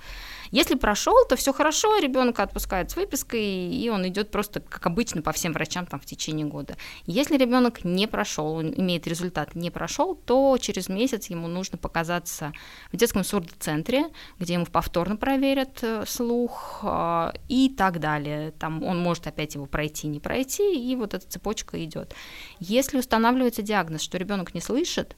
Если 0.50 0.74
прошел, 0.74 1.14
то 1.28 1.36
все 1.36 1.52
хорошо, 1.52 1.98
ребенка 1.98 2.42
отпускают 2.42 2.90
с 2.90 2.96
выпиской, 2.96 3.68
и 3.68 3.88
он 3.88 4.06
идет 4.08 4.30
просто 4.30 4.60
как 4.60 4.86
обычно 4.86 5.22
по 5.22 5.32
всем 5.32 5.52
врачам 5.52 5.86
там 5.86 6.00
в 6.00 6.06
течение 6.06 6.46
года. 6.46 6.76
Если 7.06 7.36
ребенок 7.36 7.84
не 7.84 8.08
прошел, 8.08 8.54
он 8.54 8.74
имеет 8.76 9.06
результат 9.06 9.54
не 9.54 9.70
прошел, 9.70 10.14
то 10.14 10.58
через 10.58 10.88
месяц 10.88 11.26
ему 11.26 11.46
нужно 11.46 11.78
показаться 11.78 12.52
в 12.92 12.96
детском 12.96 13.22
сурдоцентре, 13.22 14.06
где 14.38 14.54
ему 14.54 14.66
повторно 14.66 15.16
проверят 15.16 15.78
э, 15.82 16.04
слух 16.06 16.80
э, 16.82 17.32
и 17.48 17.68
так 17.68 18.00
далее. 18.00 18.50
Там 18.52 18.82
он 18.82 18.98
может 18.98 19.26
опять 19.26 19.54
его 19.54 19.66
пройти, 19.66 20.08
не 20.08 20.18
пройти, 20.18 20.74
и 20.74 20.96
вот 20.96 21.14
эта 21.14 21.26
цепочка 21.28 21.82
идет. 21.84 22.14
Если 22.58 22.98
устанавливается 22.98 23.62
диагноз, 23.62 24.02
что 24.02 24.18
ребенок 24.18 24.54
не 24.54 24.60
слышит, 24.60 25.14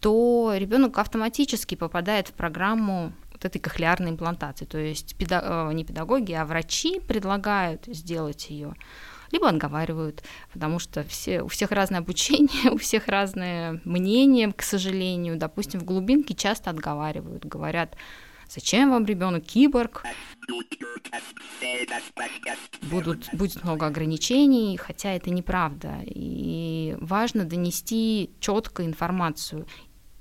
то 0.00 0.54
ребенок 0.56 0.98
автоматически 0.98 1.74
попадает 1.74 2.28
в 2.28 2.32
программу 2.32 3.12
вот 3.38 3.44
этой 3.44 3.58
кохлеарной 3.58 4.10
имплантации. 4.10 4.64
То 4.64 4.78
есть 4.78 5.16
педа- 5.16 5.70
э, 5.70 5.72
не 5.72 5.84
педагоги, 5.84 6.32
а 6.32 6.44
врачи 6.44 7.00
предлагают 7.00 7.86
сделать 7.86 8.50
ее 8.50 8.74
либо 9.30 9.48
отговаривают, 9.48 10.22
потому 10.54 10.78
что 10.78 11.04
все, 11.04 11.42
у 11.42 11.48
всех 11.48 11.70
разное 11.70 12.00
обучение, 12.00 12.70
у 12.72 12.78
всех 12.78 13.08
разное 13.08 13.80
мнение, 13.84 14.52
к 14.52 14.62
сожалению. 14.62 15.36
Допустим, 15.36 15.80
в 15.80 15.84
глубинке 15.84 16.34
часто 16.34 16.70
отговаривают, 16.70 17.44
говорят, 17.44 17.96
зачем 18.48 18.90
вам 18.90 19.04
ребенок 19.04 19.44
киборг? 19.44 20.02
Будут, 22.82 23.28
будет 23.34 23.62
много 23.64 23.86
ограничений, 23.86 24.76
хотя 24.78 25.12
это 25.12 25.30
неправда. 25.30 25.98
И 26.06 26.96
важно 27.00 27.44
донести 27.44 28.30
четко 28.40 28.86
информацию 28.86 29.66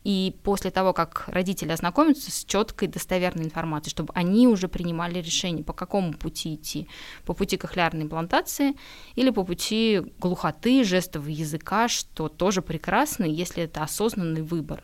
и 0.07 0.33
после 0.41 0.71
того, 0.71 0.93
как 0.93 1.25
родители 1.27 1.73
ознакомятся 1.73 2.31
с 2.31 2.45
четкой 2.45 2.87
достоверной 2.87 3.43
информацией, 3.43 3.91
чтобы 3.91 4.13
они 4.15 4.47
уже 4.47 4.69
принимали 4.69 5.19
решение, 5.19 5.65
по 5.65 5.73
какому 5.73 6.13
пути 6.13 6.55
идти, 6.55 6.87
по 7.25 7.33
пути 7.33 7.57
кохлеарной 7.57 8.03
имплантации 8.03 8.77
или 9.15 9.31
по 9.31 9.43
пути 9.43 10.01
глухоты, 10.19 10.85
жестового 10.85 11.27
языка, 11.27 11.89
что 11.89 12.29
тоже 12.29 12.61
прекрасно, 12.61 13.25
если 13.25 13.63
это 13.63 13.83
осознанный 13.83 14.43
выбор. 14.43 14.81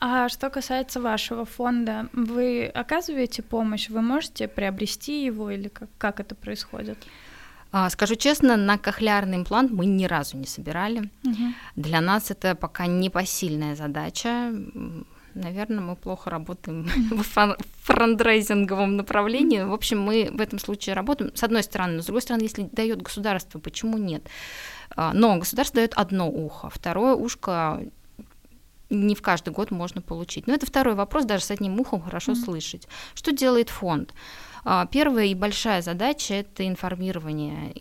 А 0.00 0.30
что 0.30 0.48
касается 0.48 0.98
вашего 0.98 1.44
фонда, 1.44 2.08
вы 2.14 2.64
оказываете 2.64 3.42
помощь, 3.42 3.90
вы 3.90 4.00
можете 4.00 4.48
приобрести 4.48 5.26
его 5.26 5.50
или 5.50 5.68
как, 5.68 5.90
как 5.98 6.20
это 6.20 6.34
происходит? 6.34 6.96
А, 7.72 7.88
скажу 7.90 8.16
честно, 8.16 8.56
на 8.56 8.78
кохлеарный 8.78 9.36
имплант 9.38 9.70
мы 9.70 9.86
ни 9.86 10.04
разу 10.04 10.36
не 10.36 10.46
собирали. 10.46 11.10
Угу. 11.24 11.54
Для 11.76 12.00
нас 12.00 12.30
это 12.30 12.54
пока 12.54 12.86
непосильная 12.86 13.76
задача. 13.76 14.52
Наверное, 15.34 15.80
мы 15.80 15.94
плохо 15.94 16.30
работаем 16.30 16.88
в 17.10 17.56
франдрайзинговом 17.82 18.96
направлении. 18.96 19.62
В 19.62 19.72
общем, 19.72 20.00
мы 20.00 20.30
в 20.32 20.40
этом 20.40 20.58
случае 20.58 20.94
работаем. 20.94 21.30
С 21.34 21.44
одной 21.44 21.62
стороны, 21.62 21.94
но 21.94 22.02
с 22.02 22.06
другой 22.06 22.22
стороны, 22.22 22.42
если 22.42 22.68
дает 22.72 23.00
государство, 23.02 23.60
почему 23.60 23.96
нет? 23.96 24.26
А, 24.96 25.12
но 25.12 25.36
государство 25.36 25.76
дает 25.76 25.94
одно 25.94 26.28
ухо, 26.28 26.70
второе 26.70 27.14
ушко 27.14 27.80
не 28.90 29.14
в 29.14 29.22
каждый 29.22 29.50
год 29.50 29.70
можно 29.70 30.02
получить. 30.02 30.48
Но 30.48 30.54
это 30.54 30.66
второй 30.66 30.94
вопрос, 30.94 31.24
даже 31.24 31.44
с 31.44 31.50
одним 31.52 31.80
ухом 31.80 32.02
хорошо 32.02 32.32
mm-hmm. 32.32 32.44
слышать. 32.44 32.88
Что 33.14 33.32
делает 33.32 33.70
фонд? 33.70 34.12
А, 34.64 34.86
первая 34.86 35.26
и 35.26 35.34
большая 35.34 35.82
задача– 35.82 36.34
это 36.34 36.66
информирование 36.66 37.74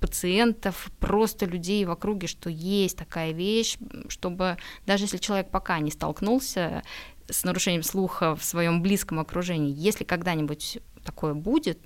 пациентов, 0.00 0.90
просто 1.00 1.46
людей 1.46 1.84
в 1.84 1.90
округе, 1.90 2.26
что 2.26 2.48
есть 2.50 2.96
такая 2.96 3.32
вещь, 3.32 3.76
чтобы 4.08 4.56
даже 4.86 5.04
если 5.04 5.18
человек 5.18 5.50
пока 5.50 5.78
не 5.80 5.90
столкнулся 5.90 6.82
с 7.28 7.44
нарушением 7.44 7.82
слуха 7.82 8.34
в 8.34 8.44
своем 8.44 8.82
близком 8.82 9.20
окружении, 9.20 9.74
если 9.76 10.04
когда-нибудь 10.04 10.78
такое 11.04 11.34
будет, 11.34 11.78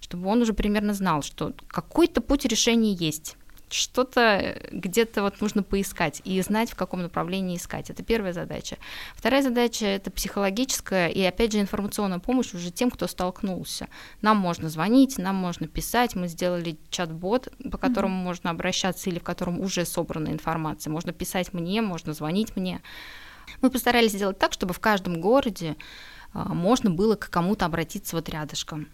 чтобы 0.00 0.28
он 0.28 0.42
уже 0.42 0.52
примерно 0.52 0.94
знал, 0.94 1.22
что 1.22 1.52
какой-то 1.68 2.20
путь 2.20 2.44
решения 2.44 2.92
есть 2.92 3.36
что-то 3.68 4.20
э, 4.20 4.68
где-то 4.70 5.22
вот 5.22 5.40
нужно 5.40 5.62
поискать 5.62 6.22
и 6.24 6.40
знать, 6.40 6.70
в 6.70 6.74
каком 6.76 7.02
направлении 7.02 7.56
искать. 7.56 7.90
Это 7.90 8.02
первая 8.02 8.32
задача. 8.32 8.76
Вторая 9.14 9.42
задача– 9.42 9.86
это 9.86 10.10
психологическая 10.10 11.08
и, 11.08 11.22
опять 11.22 11.52
же, 11.52 11.60
информационная 11.60 12.18
помощь 12.18 12.54
уже 12.54 12.70
тем, 12.70 12.90
кто 12.90 13.06
столкнулся. 13.06 13.88
Нам 14.22 14.36
можно 14.36 14.68
звонить, 14.68 15.18
нам 15.18 15.36
можно 15.36 15.66
писать. 15.66 16.14
Мы 16.14 16.28
сделали 16.28 16.78
чат-бот, 16.90 17.48
по 17.70 17.78
которому 17.78 18.20
mm-hmm. 18.20 18.24
можно 18.24 18.50
обращаться 18.50 19.10
или 19.10 19.18
в 19.18 19.24
котором 19.24 19.60
уже 19.60 19.84
собрана 19.84 20.28
информация. 20.28 20.90
Можно 20.90 21.12
писать 21.12 21.52
мне, 21.52 21.82
можно 21.82 22.12
звонить 22.12 22.56
мне. 22.56 22.80
Мы 23.62 23.70
постарались 23.70 24.12
сделать 24.12 24.38
так, 24.38 24.52
чтобы 24.52 24.74
в 24.74 24.80
каждом 24.80 25.20
городе 25.20 25.76
а, 26.32 26.52
можно 26.52 26.90
было 26.90 27.16
к 27.16 27.30
кому-то 27.30 27.64
обратиться 27.64 28.16
вот 28.16 28.28
рядышком 28.28 28.88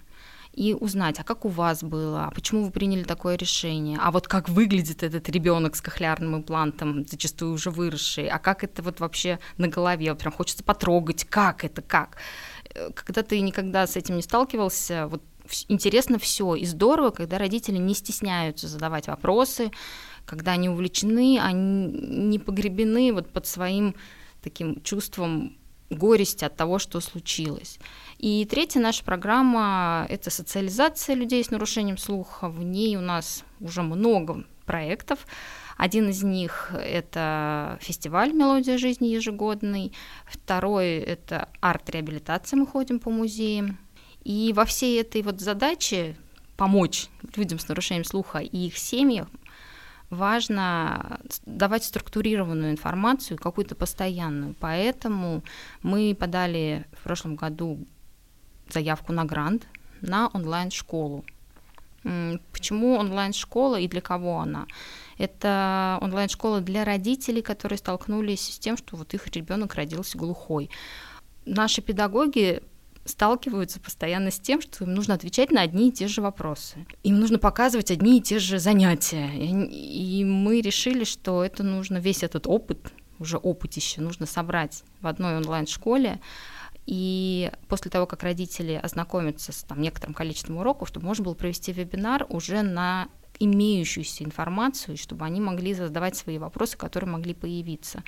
и 0.53 0.75
узнать, 0.75 1.19
а 1.19 1.25
как 1.25 1.45
у 1.45 1.49
вас 1.49 1.83
было, 1.83 2.27
а 2.27 2.31
почему 2.31 2.65
вы 2.65 2.71
приняли 2.71 3.05
такое 3.05 3.37
решение, 3.37 3.99
а 4.01 4.11
вот 4.11 4.29
как 4.29 4.49
выглядит 4.49 5.03
этот 5.03 5.29
ребенок 5.31 5.77
с 5.77 5.81
кохлеарным 5.81 6.37
имплантом, 6.37 7.07
зачастую 7.07 7.55
уже 7.55 7.71
выросший, 7.71 8.29
а 8.29 8.39
как 8.39 8.63
это 8.63 8.83
вот 8.83 9.01
вообще 9.01 9.39
на 9.57 9.69
голове, 9.69 10.11
вот 10.11 10.21
прям 10.21 10.33
хочется 10.33 10.63
потрогать, 10.63 11.25
как 11.25 11.65
это, 11.65 11.81
как. 11.81 12.19
Э, 12.75 12.91
когда 12.95 13.23
ты 13.23 13.41
никогда 13.41 13.87
с 13.87 13.97
этим 13.97 14.17
не 14.17 14.23
сталкивался, 14.23 15.07
вот 15.09 15.23
интересно 15.69 16.19
все 16.19 16.55
и 16.55 16.67
здорово, 16.67 17.11
когда 17.11 17.39
родители 17.39 17.79
не 17.79 17.95
стесняются 17.95 18.69
задавать 18.69 19.09
вопросы, 19.09 19.71
когда 20.27 20.53
они 20.53 20.69
увлечены, 20.69 21.41
они 21.41 21.87
не 21.87 22.39
погребены 22.39 23.13
вот 23.13 23.31
под 23.31 23.47
своим 23.47 23.95
таким 24.43 24.83
чувством 24.83 25.57
горести 25.91 26.45
от 26.45 26.57
того, 26.57 26.79
что 26.79 27.01
случилось. 27.01 27.79
И 28.23 28.47
третья 28.49 28.79
наша 28.79 29.02
программа– 29.02 30.07
это 30.09 30.31
социализация 30.31 31.17
людей 31.17 31.43
с 31.43 31.50
нарушением 31.50 31.99
слуха. 31.99 32.49
В 32.49 32.62
ней 32.62 32.97
у 32.97 33.00
нас 33.00 33.43
уже 33.59 33.83
много 33.83 34.45
проектов. 34.64 35.26
Один 35.76 36.09
из 36.09 36.23
них– 36.23 36.73
это 36.73 37.79
фестиваль 37.81 38.33
«Мелодия 38.33 38.79
жизни» 38.79 39.09
ежегодный. 39.09 39.93
Второй– 40.25 40.99
это 40.99 41.49
арт-реабилитация, 41.61 42.59
мы 42.59 42.64
ходим 42.64 43.00
по 43.00 43.11
музеям. 43.11 43.76
И 44.23 44.52
во 44.55 44.67
всей 44.67 45.00
этой 45.00 45.23
вот 45.23 45.41
задаче 45.41 46.17
помочь 46.57 47.09
людям 47.35 47.59
с 47.59 47.67
нарушением 47.67 48.05
слуха 48.05 48.38
и 48.38 48.69
их 48.69 48.79
семьям 48.79 49.29
важно 50.11 51.19
давать 51.45 51.83
структурированную 51.83 52.71
информацию, 52.71 53.37
какую-то 53.37 53.75
постоянную. 53.75 54.55
Поэтому 54.61 55.43
мы 55.83 56.17
подали 56.17 56.87
в 56.93 57.02
прошлом 57.02 57.35
году 57.35 57.85
заявку 58.69 59.12
на 59.12 59.25
грант 59.25 59.66
на 60.00 60.28
онлайн-школу. 60.28 61.25
Почему 62.52 62.97
онлайн-школа 62.97 63.78
и 63.78 63.87
для 63.87 64.00
кого 64.00 64.40
она? 64.40 64.66
Это 65.19 65.99
онлайн-школа 66.00 66.61
для 66.61 66.85
родителей, 66.85 67.42
которые 67.42 67.78
столкнулись 67.78 68.54
с 68.54 68.59
тем, 68.59 68.76
что 68.76 68.97
вот 68.97 69.14
их 69.14 69.28
ребенок 69.28 69.75
родился 69.75 70.19
глухой. 70.19 70.69
Наши 71.45 71.81
педагоги 71.81 72.62
сталкиваются 73.04 73.81
постоянно 73.81 74.31
с 74.31 74.38
тем, 74.38 74.61
что 74.61 74.85
им 74.85 74.95
нужно 74.95 75.14
отвечать 75.14 75.50
на 75.50 75.62
одни 75.62 75.88
и 75.88 75.92
те 75.92 76.09
же 76.09 76.23
вопросы. 76.23 76.87
Им 77.02 77.21
нужно 77.21 77.38
показывать 77.38 77.90
одни 77.90 78.19
и 78.19 78.23
те 78.23 78.38
же 78.38 78.59
занятия. 78.59 79.31
И 79.35 80.25
мы 80.25 80.61
решили, 80.61 81.04
что 81.04 81.45
это 81.45 81.62
нужно, 81.62 81.99
весь 81.99 82.23
этот 82.23 82.47
опыт, 82.47 82.92
уже 83.19 83.37
опытище, 83.37 84.00
нужно 84.00 84.26
собрать 84.26 84.83
в 85.00 85.07
одной 85.07 85.37
онлайн-школе, 85.37 86.21
и 86.87 87.51
после 87.69 87.91
того, 87.91 88.07
как 88.07 88.23
родители 88.23 88.73
ознакомятся 88.83 89.53
с 89.53 89.62
там, 89.62 89.81
некоторым 89.81 90.15
количеством 90.15 90.59
уроков, 90.59 90.89
чтобы 90.89 91.07
можно 91.07 91.25
было 91.25 91.35
провести 91.35 91.73
вебинар 91.73 92.27
уже 92.29 92.62
на 92.62 93.09
имеющуюся 93.39 94.25
информацию, 94.25 94.97
чтобы 94.97 95.25
они 95.25 95.41
могли 95.41 95.75
задавать 95.75 96.17
свои 96.17 96.39
вопросы, 96.39 96.77
которые 96.77 97.11
могли 97.11 97.35
появиться. 97.35 98.03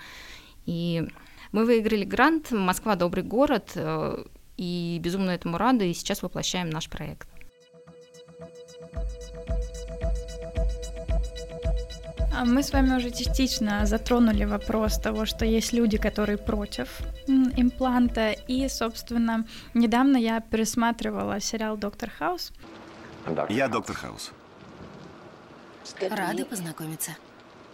И 0.66 1.06
мы 1.52 1.64
выиграли 1.64 2.04
грант 2.04 2.50
«Москва– 2.50 2.94
добрый 2.96 3.22
город», 3.22 3.72
э, 3.74 4.24
и 4.56 4.98
безумно 5.02 5.30
этому 5.30 5.58
рады, 5.58 5.90
и 5.90 5.94
сейчас 5.94 6.22
воплощаем 6.22 6.70
наш 6.70 6.88
проект. 6.88 7.28
Мы 12.44 12.62
с 12.62 12.72
вами 12.72 12.96
уже 12.96 13.10
частично 13.10 13.86
затронули 13.86 14.44
вопрос 14.44 14.98
того, 14.98 15.24
что 15.26 15.44
есть 15.44 15.72
люди, 15.72 15.98
которые 15.98 16.38
против 16.38 17.00
импланта. 17.56 18.32
И, 18.48 18.68
собственно, 18.68 19.44
недавно 19.74 20.16
я 20.16 20.40
пересматривала 20.40 21.40
сериал 21.40 21.76
«Доктор 21.76 22.10
Хаус». 22.10 22.52
Я 23.48 23.68
доктор 23.68 23.96
Хаус. 23.96 24.32
Рады 26.10 26.44
познакомиться. 26.44 27.12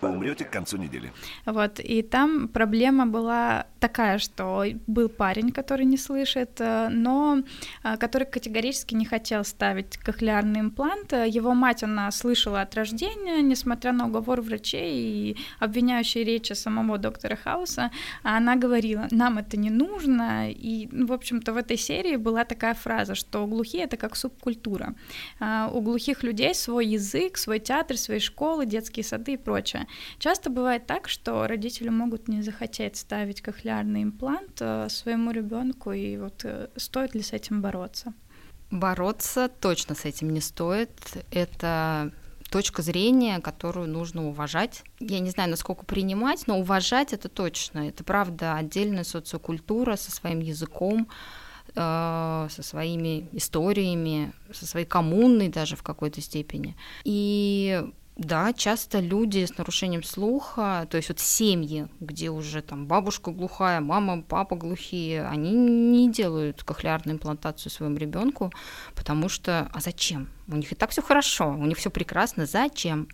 Вы 0.01 0.11
умрете 0.11 0.45
к 0.45 0.51
концу 0.51 0.77
недели. 0.77 1.13
Вот, 1.47 1.81
и 1.81 2.03
там 2.03 2.49
проблема 2.49 3.07
была 3.07 3.67
такая, 3.81 4.19
что 4.19 4.65
был 4.87 5.09
парень, 5.09 5.53
который 5.53 5.87
не 5.87 5.97
слышит, 5.97 6.61
э, 6.61 6.89
но 6.91 7.43
э, 7.83 7.97
который 7.97 8.27
категорически 8.27 8.95
не 8.95 9.05
хотел 9.05 9.45
ставить 9.45 9.97
кохлеарный 9.97 10.61
имплант. 10.61 11.13
Его 11.13 11.55
мать, 11.55 11.83
она 11.83 12.11
слышала 12.11 12.61
от 12.61 12.75
рождения, 12.75 13.43
несмотря 13.43 13.93
на 13.93 14.07
уговор 14.07 14.41
врачей 14.41 15.33
и 15.33 15.37
обвиняющие 15.59 16.25
речи 16.25 16.53
самого 16.53 16.99
доктора 16.99 17.37
Хауса, 17.37 17.91
она 18.23 18.57
говорила, 18.57 19.09
нам 19.11 19.39
это 19.39 19.57
не 19.57 19.71
нужно, 19.71 20.51
и, 20.51 20.89
ну, 20.93 21.07
в 21.07 21.13
общем-то, 21.13 21.53
в 21.53 21.57
этой 21.57 21.77
серии 21.77 22.17
была 22.17 22.45
такая 22.45 22.75
фраза, 22.75 23.15
что 23.15 23.47
глухие— 23.47 23.85
это 23.85 23.97
как 23.97 24.17
субкультура. 24.17 24.95
А, 25.39 25.71
у 25.73 25.81
глухих 25.81 26.23
людей 26.23 26.55
свой 26.55 26.87
язык, 26.87 27.37
свой 27.37 27.59
театр, 27.59 27.97
свои 27.97 28.19
школы, 28.19 28.67
детские 28.67 29.05
сады 29.05 29.33
и 29.33 29.37
прочее. 29.37 29.87
Часто 30.19 30.51
бывает 30.51 30.87
так, 30.87 31.09
что 31.09 31.47
родители 31.47 31.89
могут 31.89 32.29
не 32.29 32.43
захотеть 32.43 32.97
ставить 32.97 33.41
кохлеарный 33.41 34.03
имплант 34.03 34.59
э, 34.61 34.89
своему 34.89 35.31
ребенку, 35.31 35.93
и 35.93 36.17
вот 36.17 36.45
э, 36.45 36.69
стоит 36.77 37.15
ли 37.15 37.23
с 37.23 37.33
этим 37.33 37.63
бороться? 37.63 38.13
Бороться 38.71 39.51
точно 39.61 39.95
с 39.95 40.05
этим 40.05 40.31
не 40.31 40.41
стоит. 40.41 40.91
Это 41.33 42.13
точка 42.51 42.83
зрения, 42.83 43.41
которую 43.41 43.89
нужно 43.89 44.29
уважать. 44.29 44.83
Я 44.99 45.21
не 45.21 45.31
знаю, 45.31 45.51
насколько 45.51 45.85
принимать, 45.85 46.47
но 46.47 46.59
уважать 46.59 47.13
это 47.13 47.29
точно. 47.29 47.89
Это 47.89 48.05
правда 48.05 48.57
отдельная 48.57 49.05
социокультура 49.05 49.97
со 49.97 50.11
своим 50.11 50.41
языком, 50.41 51.09
э, 51.75 52.49
со 52.51 52.63
своими 52.63 53.29
историями, 53.33 54.33
со 54.53 54.67
своей 54.67 54.87
коммунной 54.87 55.49
даже 55.49 55.77
в 55.77 55.83
какой-то 55.83 56.21
степени. 56.21 56.77
И 57.05 57.83
да, 58.21 58.53
часто 58.53 59.01
люди 59.01 59.47
с 59.47 59.57
нарушением 59.57 60.03
слуха, 60.03 60.87
то 60.91 60.99
есть 60.99 61.09
вот 61.09 61.19
семьи, 61.21 61.89
где 62.01 62.29
уже 62.29 62.61
там 62.61 62.87
бабушка 62.87 63.31
глухая, 63.31 63.81
мама, 63.81 64.21
папа 64.21 64.57
глухие, 64.57 65.27
они 65.27 65.53
не 65.53 66.13
делают 66.13 66.63
кохлеарную 66.63 67.17
имплантацию 67.17 67.73
своему 67.73 67.97
ребенку, 67.97 68.53
потому 68.95 69.31
что, 69.31 69.71
а 69.73 69.81
зачем? 69.81 70.29
У 70.49 70.57
них 70.57 70.71
и 70.71 70.75
так 70.75 70.91
все 70.91 71.01
хорошо, 71.01 71.49
у 71.49 71.65
них 71.65 71.79
все 71.79 71.89
прекрасно, 71.89 72.45
зачем? 72.45 73.09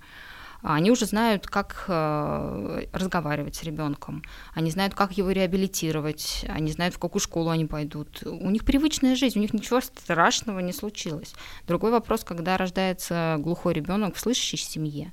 Они 0.63 0.91
уже 0.91 1.07
знают, 1.07 1.47
как 1.47 1.85
э, 1.89 2.87
разговаривать 2.93 3.57
с 3.57 3.63
ребенком, 3.63 4.23
они 4.55 4.71
знают, 4.71 4.95
как 4.95 5.13
его 5.13 5.31
реабилитировать, 5.31 6.45
они 6.49 6.73
знают, 6.73 6.95
в 6.95 6.99
какую 6.99 7.21
школу 7.21 7.51
они 7.51 7.67
пойдут. 7.67 8.23
У 8.25 8.51
них 8.51 8.65
привычная 8.65 9.17
жизнь, 9.17 9.39
у 9.39 9.43
них 9.43 9.53
ничего 9.53 9.81
страшного 9.81 10.61
не 10.61 10.73
случилось. 10.73 11.35
Другой 11.67 11.91
вопрос, 11.91 12.25
когда 12.25 12.57
рождается 12.57 13.37
глухой 13.39 13.75
ребенок 13.75 14.15
в 14.15 14.21
слышащей 14.21 14.59
семье. 14.59 15.13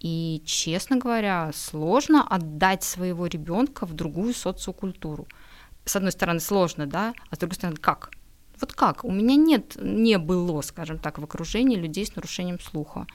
И, 0.00 0.42
честно 0.44 0.98
говоря, 0.98 1.50
сложно 1.54 2.26
отдать 2.26 2.84
своего 2.84 3.26
ребенка 3.26 3.86
в 3.86 3.94
другую 3.94 4.34
социокультуру. 4.34 5.26
С 5.86 5.96
одной 5.96 6.12
стороны, 6.12 6.40
сложно, 6.40 6.86
да, 6.86 7.14
а 7.30 7.36
с 7.36 7.38
другой 7.38 7.54
стороны, 7.54 7.78
как? 7.78 8.10
Вот 8.60 8.72
как? 8.72 9.04
У 9.04 9.10
меня 9.10 9.34
нет, 9.34 9.76
не 9.80 10.18
было, 10.18 10.60
скажем 10.60 10.98
так, 10.98 11.18
в 11.18 11.24
окружении 11.24 11.76
людей 11.76 12.06
с 12.06 12.14
нарушением 12.14 12.60
слуха 12.60 13.06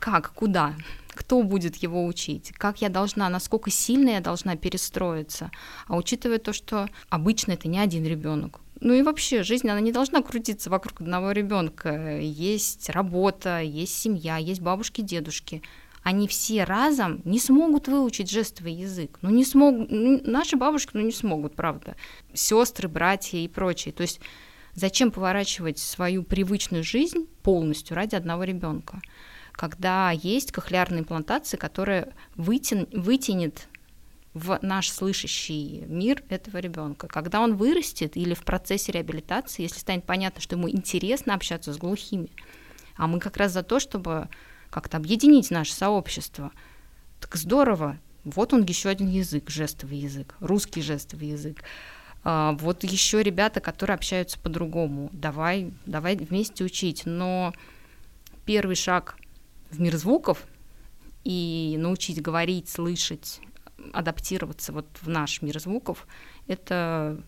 как, 0.00 0.32
куда, 0.32 0.74
кто 1.08 1.42
будет 1.42 1.76
его 1.76 2.04
учить, 2.04 2.52
как 2.56 2.82
я 2.82 2.88
должна, 2.88 3.28
насколько 3.28 3.70
сильно 3.70 4.10
я 4.10 4.20
должна 4.20 4.56
перестроиться. 4.56 5.50
А 5.86 5.96
учитывая 5.96 6.38
то, 6.38 6.52
что 6.52 6.88
обычно 7.08 7.52
это 7.52 7.68
не 7.68 7.78
один 7.78 8.04
ребенок, 8.04 8.60
ну 8.80 8.92
и 8.92 9.02
вообще 9.02 9.42
жизнь, 9.42 9.68
она 9.68 9.80
не 9.80 9.92
должна 9.92 10.20
крутиться 10.20 10.68
вокруг 10.68 11.00
одного 11.00 11.32
ребенка. 11.32 12.18
Есть 12.20 12.90
работа, 12.90 13.60
есть 13.60 13.96
семья, 13.96 14.36
есть 14.36 14.60
бабушки, 14.60 15.00
дедушки. 15.00 15.62
Они 16.02 16.28
все 16.28 16.64
разом 16.64 17.22
не 17.24 17.38
смогут 17.38 17.88
выучить 17.88 18.30
жестовый 18.30 18.74
язык. 18.74 19.18
Ну 19.22 19.30
не 19.30 19.44
смогут, 19.44 19.90
ну, 19.90 20.20
наши 20.24 20.56
бабушки 20.56 20.90
ну 20.92 21.00
не 21.00 21.12
смогут, 21.12 21.54
правда. 21.54 21.96
Сестры, 22.34 22.88
братья 22.88 23.38
и 23.38 23.48
прочие. 23.48 23.94
То 23.94 24.02
есть 24.02 24.20
зачем 24.74 25.10
поворачивать 25.10 25.78
свою 25.78 26.22
привычную 26.22 26.84
жизнь 26.84 27.26
полностью 27.42 27.96
ради 27.96 28.16
одного 28.16 28.44
ребенка? 28.44 29.00
Когда 29.56 30.10
есть 30.10 30.52
кохлеарные 30.52 31.00
имплантации, 31.00 31.56
которая 31.56 32.12
вытян, 32.36 32.88
вытянет 32.92 33.68
в 34.34 34.58
наш 34.62 34.90
слышащий 34.90 35.84
мир 35.86 36.24
этого 36.28 36.58
ребенка. 36.58 37.06
Когда 37.06 37.40
он 37.40 37.56
вырастет 37.56 38.16
или 38.16 38.34
в 38.34 38.42
процессе 38.42 38.90
реабилитации, 38.90 39.62
если 39.62 39.78
станет 39.78 40.04
понятно, 40.04 40.40
что 40.40 40.56
ему 40.56 40.68
интересно 40.68 41.34
общаться 41.34 41.72
с 41.72 41.78
глухими, 41.78 42.30
а 42.96 43.06
мы 43.06 43.20
как 43.20 43.36
раз 43.36 43.52
за 43.52 43.62
то, 43.62 43.78
чтобы 43.78 44.28
как-то 44.70 44.96
объединить 44.96 45.50
наше 45.52 45.72
сообщество, 45.72 46.50
так 47.20 47.36
здорово. 47.36 47.98
Вот 48.24 48.52
он 48.52 48.64
еще 48.64 48.88
один 48.88 49.08
язык, 49.08 49.50
жестовый 49.50 49.98
язык, 49.98 50.34
русский 50.40 50.82
жестовый 50.82 51.28
язык. 51.28 51.62
А, 52.24 52.52
вот 52.52 52.82
еще 52.82 53.22
ребята, 53.22 53.60
которые 53.60 53.94
общаются 53.94 54.38
по-другому. 54.40 55.10
Давай, 55.12 55.72
давай 55.86 56.16
вместе 56.16 56.64
учить. 56.64 57.02
Но 57.04 57.52
первый 58.44 58.76
шаг 58.76 59.16
в 59.74 59.80
мир 59.80 59.96
звуков 59.96 60.44
и 61.24 61.76
научить 61.78 62.22
говорить, 62.22 62.68
слышать, 62.68 63.40
адаптироваться 63.92 64.72
вот 64.72 64.86
в 65.00 65.08
наш 65.08 65.42
мир 65.42 65.58
звуков, 65.60 66.06
это 66.46 67.20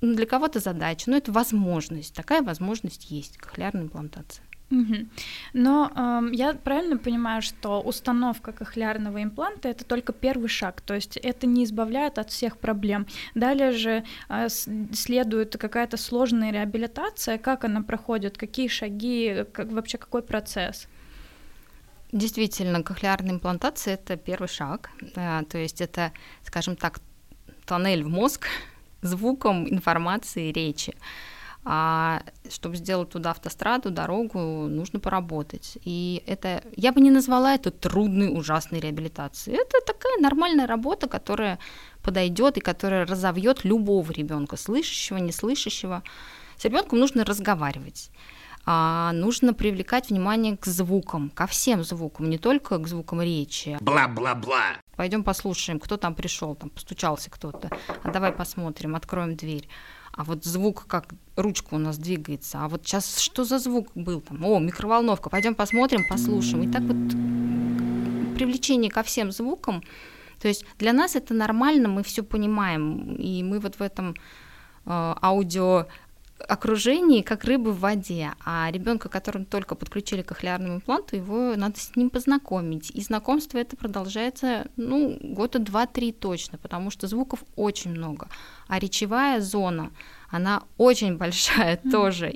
ну, 0.00 0.14
для 0.14 0.26
кого-то 0.26 0.60
задача, 0.60 1.10
но 1.10 1.16
это 1.16 1.32
возможность. 1.32 2.14
Такая 2.14 2.42
возможность 2.42 3.10
есть, 3.10 3.36
кохлеарная 3.36 3.84
имплантация. 3.84 4.44
Угу. 4.70 4.94
Но 5.52 5.90
э, 5.94 6.28
я 6.32 6.54
правильно 6.54 6.96
понимаю, 6.96 7.42
что 7.42 7.80
установка 7.80 8.52
кохлеарного 8.52 9.20
импланта 9.20 9.68
это 9.68 9.84
только 9.84 10.12
первый 10.12 10.48
шаг, 10.48 10.80
то 10.80 10.94
есть 10.94 11.16
это 11.16 11.48
не 11.48 11.64
избавляет 11.64 12.18
от 12.18 12.30
всех 12.30 12.56
проблем. 12.56 13.06
Далее 13.34 13.72
же 13.72 14.04
э, 14.28 14.48
следует 14.48 15.56
какая-то 15.56 15.96
сложная 15.96 16.52
реабилитация, 16.52 17.36
как 17.38 17.64
она 17.64 17.82
проходит, 17.82 18.38
какие 18.38 18.68
шаги, 18.68 19.44
как, 19.52 19.72
вообще 19.72 19.98
какой 19.98 20.22
процесс? 20.22 20.86
Действительно, 22.12 22.82
кохлеарная 22.82 23.34
имплантация– 23.34 23.94
это 24.02 24.16
первый 24.16 24.48
шаг, 24.48 24.90
то 25.14 25.58
есть 25.58 25.80
это, 25.80 26.12
скажем 26.44 26.74
так, 26.76 27.00
тоннель 27.66 28.02
в 28.02 28.08
мозг 28.08 28.48
звуком 29.02 29.68
информации, 29.68 30.50
речи. 30.50 30.94
А 31.62 32.22
чтобы 32.48 32.76
сделать 32.76 33.10
туда 33.10 33.32
автостраду, 33.32 33.90
дорогу, 33.90 34.38
нужно 34.38 34.98
поработать. 34.98 35.76
И 35.84 36.22
это, 36.26 36.64
я 36.74 36.90
бы 36.90 37.02
не 37.02 37.10
назвала 37.10 37.54
это 37.54 37.70
трудной, 37.70 38.34
ужасной 38.34 38.80
реабилитацией. 38.80 39.58
Это 39.58 39.78
такая 39.86 40.18
нормальная 40.20 40.66
работа, 40.66 41.06
которая 41.06 41.58
подойдет 42.02 42.56
и 42.56 42.60
которая 42.60 43.04
разовьет 43.04 43.64
любого 43.64 44.10
ребенка, 44.10 44.56
слышащего, 44.56 45.18
неслышащего. 45.18 46.02
С 46.56 46.64
ребенком 46.64 46.98
нужно 46.98 47.24
разговаривать 47.24 48.10
а, 48.66 49.12
нужно 49.12 49.54
привлекать 49.54 50.10
внимание 50.10 50.56
к 50.56 50.66
звукам, 50.66 51.30
ко 51.30 51.46
всем 51.46 51.82
звукам, 51.82 52.28
не 52.28 52.38
только 52.38 52.78
к 52.78 52.86
звукам 52.86 53.22
речи. 53.22 53.78
Бла-бла-бла. 53.80 54.76
Пойдем 54.96 55.24
послушаем, 55.24 55.80
кто 55.80 55.96
там 55.96 56.14
пришел, 56.14 56.54
там 56.54 56.70
постучался 56.70 57.30
кто-то. 57.30 57.70
А 58.02 58.10
давай 58.10 58.32
посмотрим, 58.32 58.94
откроем 58.94 59.36
дверь. 59.36 59.68
а 60.12 60.24
вот 60.24 60.44
звук, 60.44 60.86
как 60.86 61.14
ручка 61.36 61.74
у 61.74 61.78
нас 61.78 61.96
двигается, 61.96 62.64
а 62.64 62.68
вот 62.68 62.86
сейчас 62.86 63.18
что 63.20 63.44
за 63.44 63.58
звук 63.58 63.88
был 63.94 64.20
там? 64.20 64.44
О, 64.44 64.58
микроволновка, 64.58 65.30
пойдем 65.30 65.54
посмотрим, 65.54 66.04
послушаем. 66.08 66.68
И 66.68 66.72
так 66.72 66.82
вот 66.82 66.96
привлечение 68.36 68.90
ко 68.90 69.02
всем 69.02 69.32
звукам, 69.32 69.82
то 70.40 70.48
есть 70.48 70.64
для 70.78 70.92
нас 70.92 71.16
это 71.16 71.34
нормально, 71.34 71.88
мы 71.88 72.02
все 72.02 72.22
понимаем, 72.22 73.14
и 73.16 73.42
мы 73.42 73.60
вот 73.60 73.76
в 73.76 73.82
этом 73.82 74.10
э, 74.10 74.14
аудио 74.86 75.86
окружении, 76.48 77.22
как 77.22 77.44
рыбы 77.44 77.72
в 77.72 77.80
воде, 77.80 78.32
а 78.44 78.70
ребенка, 78.70 79.08
которому 79.08 79.44
только 79.44 79.74
подключили 79.74 80.22
кохлеарному 80.22 80.76
импланту, 80.76 81.16
его 81.16 81.54
надо 81.56 81.78
с 81.78 81.94
ним 81.96 82.10
познакомить. 82.10 82.90
И 82.90 83.00
знакомство 83.00 83.58
это 83.58 83.76
продолжается, 83.76 84.68
ну, 84.76 85.18
года 85.20 85.58
два-три 85.58 86.12
точно, 86.12 86.58
потому 86.58 86.90
что 86.90 87.06
звуков 87.06 87.44
очень 87.56 87.90
много. 87.90 88.28
А 88.68 88.78
речевая 88.78 89.40
зона, 89.40 89.90
она 90.30 90.62
очень 90.76 91.16
большая 91.16 91.76
тоже. 91.90 92.34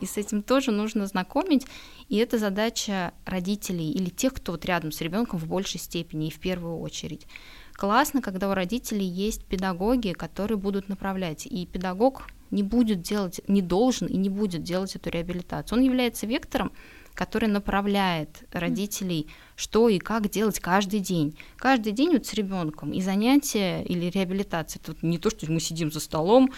И 0.00 0.06
с 0.06 0.16
этим 0.16 0.42
тоже 0.42 0.70
нужно 0.70 1.06
знакомить. 1.06 1.66
И 2.08 2.16
это 2.18 2.38
задача 2.38 3.12
родителей 3.24 3.90
или 3.90 4.10
тех, 4.10 4.34
кто 4.34 4.52
вот 4.52 4.64
рядом 4.64 4.92
с 4.92 5.00
ребенком 5.00 5.40
в 5.40 5.46
большей 5.46 5.80
степени 5.80 6.28
и 6.28 6.30
в 6.30 6.38
первую 6.38 6.78
очередь. 6.78 7.26
Классно, 7.72 8.22
когда 8.22 8.48
у 8.48 8.54
родителей 8.54 9.06
есть 9.06 9.44
педагоги, 9.44 10.12
которые 10.12 10.56
будут 10.56 10.88
направлять. 10.88 11.46
И 11.46 11.66
педагог 11.66 12.28
не 12.50 12.62
будет 12.62 13.02
делать, 13.02 13.40
не 13.48 13.62
должен 13.62 14.06
и 14.08 14.16
не 14.16 14.28
будет 14.28 14.62
делать 14.62 14.94
эту 14.96 15.10
реабилитацию. 15.10 15.78
Он 15.78 15.84
является 15.84 16.26
вектором, 16.26 16.72
который 17.14 17.48
направляет 17.48 18.44
родителей, 18.52 19.28
что 19.56 19.88
и 19.88 19.98
как 19.98 20.30
делать 20.30 20.60
каждый 20.60 21.00
день. 21.00 21.36
Каждый 21.56 21.92
день 21.92 22.12
вот 22.12 22.26
с 22.26 22.34
ребенком 22.34 22.92
и 22.92 23.00
занятия 23.00 23.82
или 23.82 24.10
реабилитация. 24.10 24.80
Это 24.80 24.92
вот 24.92 25.02
не 25.02 25.18
то, 25.18 25.30
что 25.30 25.50
мы 25.50 25.60
сидим 25.60 25.90
за 25.90 26.00
столом, 26.00 26.52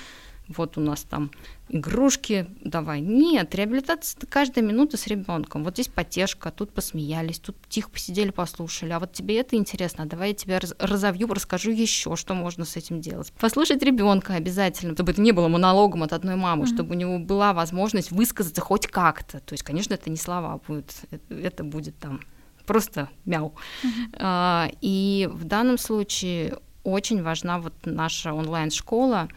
вот 0.49 0.79
у 0.79 0.81
нас 0.81 1.03
там 1.03 1.31
игрушки, 1.69 2.47
давай. 2.65 3.01
Нет, 3.01 3.55
реабилитация 3.55 4.19
каждая 4.29 4.65
минута 4.65 4.97
с 4.97 5.07
ребенком. 5.07 5.65
Вот 5.65 5.75
здесь 5.75 5.89
потешка, 5.89 6.51
тут 6.51 6.73
посмеялись, 6.73 7.39
тут 7.39 7.57
тихо 7.69 7.91
посидели, 7.91 8.31
послушали. 8.31 8.93
А 8.93 8.99
вот 8.99 9.13
тебе 9.13 9.39
это 9.39 9.57
интересно, 9.57 10.07
давай 10.07 10.29
я 10.29 10.35
тебя 10.35 10.61
разовью, 10.79 11.29
расскажу 11.29 11.71
еще, 11.71 12.17
что 12.17 12.35
можно 12.35 12.65
с 12.65 12.77
этим 12.77 13.01
делать. 13.01 13.33
Послушать 13.39 13.83
ребенка 13.83 14.35
обязательно, 14.35 14.95
чтобы 14.95 15.13
это 15.13 15.21
не 15.21 15.33
было 15.33 15.49
монологом 15.49 16.03
от 16.03 16.13
одной 16.13 16.37
мамы, 16.37 16.65
mm-hmm. 16.65 16.75
чтобы 16.75 16.95
у 16.95 16.99
него 16.99 17.19
была 17.19 17.53
возможность 17.53 18.11
высказаться 18.11 18.61
хоть 18.61 18.87
как-то. 18.87 19.41
То 19.41 19.53
есть, 19.53 19.63
конечно, 19.63 19.95
это 19.95 20.09
не 20.09 20.17
слова 20.17 20.61
будет, 20.67 20.95
это 21.29 21.65
будет 21.65 21.99
там 21.99 22.21
просто 22.67 23.09
мяу. 23.25 23.55
Mm-hmm. 23.83 24.17
А, 24.21 24.71
и 24.81 25.29
в 25.31 25.45
данном 25.45 25.77
случае 25.79 26.59
очень 26.85 27.23
важна 27.23 27.59
вот 27.59 27.75
наша 27.85 28.33
онлайн-школа, 28.33 29.29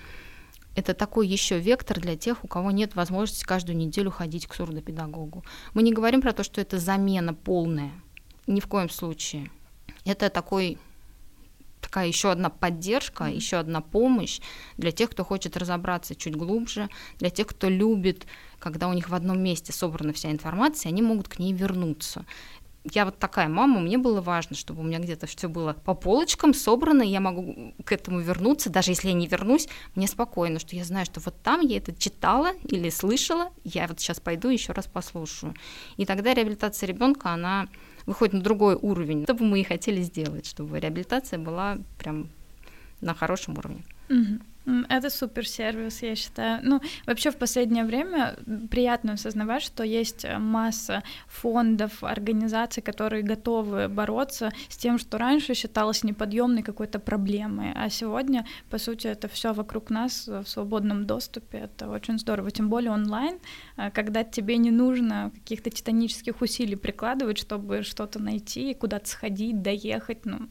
это 0.76 0.94
такой 0.94 1.28
еще 1.28 1.60
вектор 1.60 2.00
для 2.00 2.16
тех, 2.16 2.44
у 2.44 2.48
кого 2.48 2.72
нет 2.72 2.96
возможности 2.96 3.44
каждую 3.44 3.78
неделю 3.78 4.12
ходить 4.12 4.48
к 4.48 4.54
сурдопедагогу. 4.54 5.44
Мы 5.74 5.84
не 5.84 5.92
говорим 5.92 6.22
про 6.22 6.34
то, 6.34 6.44
что 6.44 6.62
это 6.62 6.78
замена 6.78 7.34
полная. 7.34 7.92
Ни 8.48 8.60
в 8.60 8.68
коем 8.68 8.90
случае. 8.90 9.52
Это 10.06 10.30
такой 10.30 10.78
такая 11.82 12.08
еще 12.08 12.32
одна 12.32 12.50
поддержка, 12.50 13.26
mm-hmm. 13.26 13.36
еще 13.36 13.58
одна 13.58 13.82
помощь 13.82 14.40
для 14.78 14.92
тех, 14.92 15.10
кто 15.10 15.26
хочет 15.26 15.58
разобраться 15.58 16.16
чуть 16.16 16.36
глубже, 16.36 16.90
для 17.18 17.30
тех, 17.30 17.48
кто 17.48 17.68
любит, 17.70 18.28
когда 18.60 18.88
у 18.88 18.94
них 18.94 19.10
в 19.10 19.16
одном 19.16 19.42
месте 19.42 19.74
собрана 19.74 20.14
вся 20.14 20.32
информация, 20.32 20.90
они 20.90 21.02
могут 21.02 21.28
к 21.28 21.40
ней 21.40 21.54
вернуться 21.54 22.26
я 22.84 23.06
вот 23.06 23.18
такая 23.20 23.48
мама, 23.48 23.80
мне 23.80 23.98
было 23.98 24.22
важно, 24.22 24.56
чтобы 24.56 24.82
у 24.82 24.84
меня 24.84 25.00
где-то 25.00 25.28
все 25.28 25.48
было 25.48 25.74
по 25.74 25.94
полочкам 25.94 26.54
собрано, 26.54 27.04
и 27.04 27.10
я 27.10 27.20
могу 27.20 27.74
к 27.86 27.92
этому 27.92 28.20
вернуться, 28.20 28.70
даже 28.70 28.92
если 28.92 29.10
я 29.10 29.14
не 29.14 29.28
вернусь, 29.28 29.68
мне 29.96 30.08
спокойно, 30.08 30.60
что 30.60 30.76
я 30.76 30.84
знаю, 30.84 31.06
что 31.06 31.20
вот 31.20 31.36
там 31.44 31.62
я 31.62 31.78
это 31.78 31.94
читала 31.94 32.54
или 32.64 32.90
слышала, 32.90 33.52
я 33.64 33.88
вот 33.88 34.00
сейчас 34.00 34.20
пойду 34.20 34.50
еще 34.50 34.74
раз 34.74 34.88
послушаю. 34.88 35.54
И 35.98 36.06
тогда 36.06 36.34
реабилитация 36.34 36.88
ребенка, 36.88 37.30
она 37.30 37.68
выходит 38.06 38.34
на 38.34 38.42
другой 38.42 38.76
уровень. 38.76 39.24
Это 39.24 39.36
бы 39.36 39.46
мы 39.46 39.62
и 39.62 39.64
хотели 39.64 40.02
сделать, 40.02 40.48
чтобы 40.48 40.80
реабилитация 40.80 41.38
была 41.38 41.78
прям 42.00 42.30
на 43.00 43.14
хорошем 43.14 43.58
уровне. 43.58 43.84
Mm-hmm. 44.10 44.42
Это 44.66 45.10
супер 45.10 45.48
сервис, 45.48 46.04
я 46.04 46.16
считаю. 46.16 46.60
Ну, 46.64 46.82
вообще 47.08 47.32
в 47.32 47.38
последнее 47.38 47.84
время 47.84 48.36
приятно 48.70 49.14
осознавать, 49.14 49.64
что 49.64 49.84
есть 49.84 50.24
э, 50.24 50.38
масса 50.38 51.02
фондов, 51.28 52.04
организаций, 52.04 52.84
которые 52.84 53.24
готовы 53.24 53.88
бороться 53.88 54.52
с 54.70 54.78
тем, 54.78 55.00
что 55.00 55.18
раньше 55.18 55.56
считалось 55.56 56.04
неподъемной 56.04 56.62
какой-то 56.62 57.00
проблемой, 57.00 57.74
а 57.76 57.90
сегодня, 57.90 58.46
по 58.70 58.78
сути, 58.78 59.08
это 59.08 59.28
все 59.28 59.54
вокруг 59.54 59.90
нас 59.90 60.28
в 60.28 60.46
свободном 60.46 61.08
доступе. 61.08 61.58
Это 61.58 61.90
очень 61.90 62.20
здорово, 62.20 62.52
тем 62.52 62.70
более 62.70 62.92
онлайн, 62.92 63.40
э, 63.78 63.90
когда 63.90 64.24
тебе 64.24 64.58
не 64.58 64.72
нужно 64.72 65.32
каких-то 65.34 65.72
титанических 65.72 66.40
усилий 66.40 66.76
прикладывать, 66.76 67.40
чтобы 67.40 67.82
что-то 67.82 68.20
найти, 68.20 68.76
куда-то 68.76 69.10
сходить, 69.10 69.64
доехать. 69.64 70.26
Ну, 70.26 70.50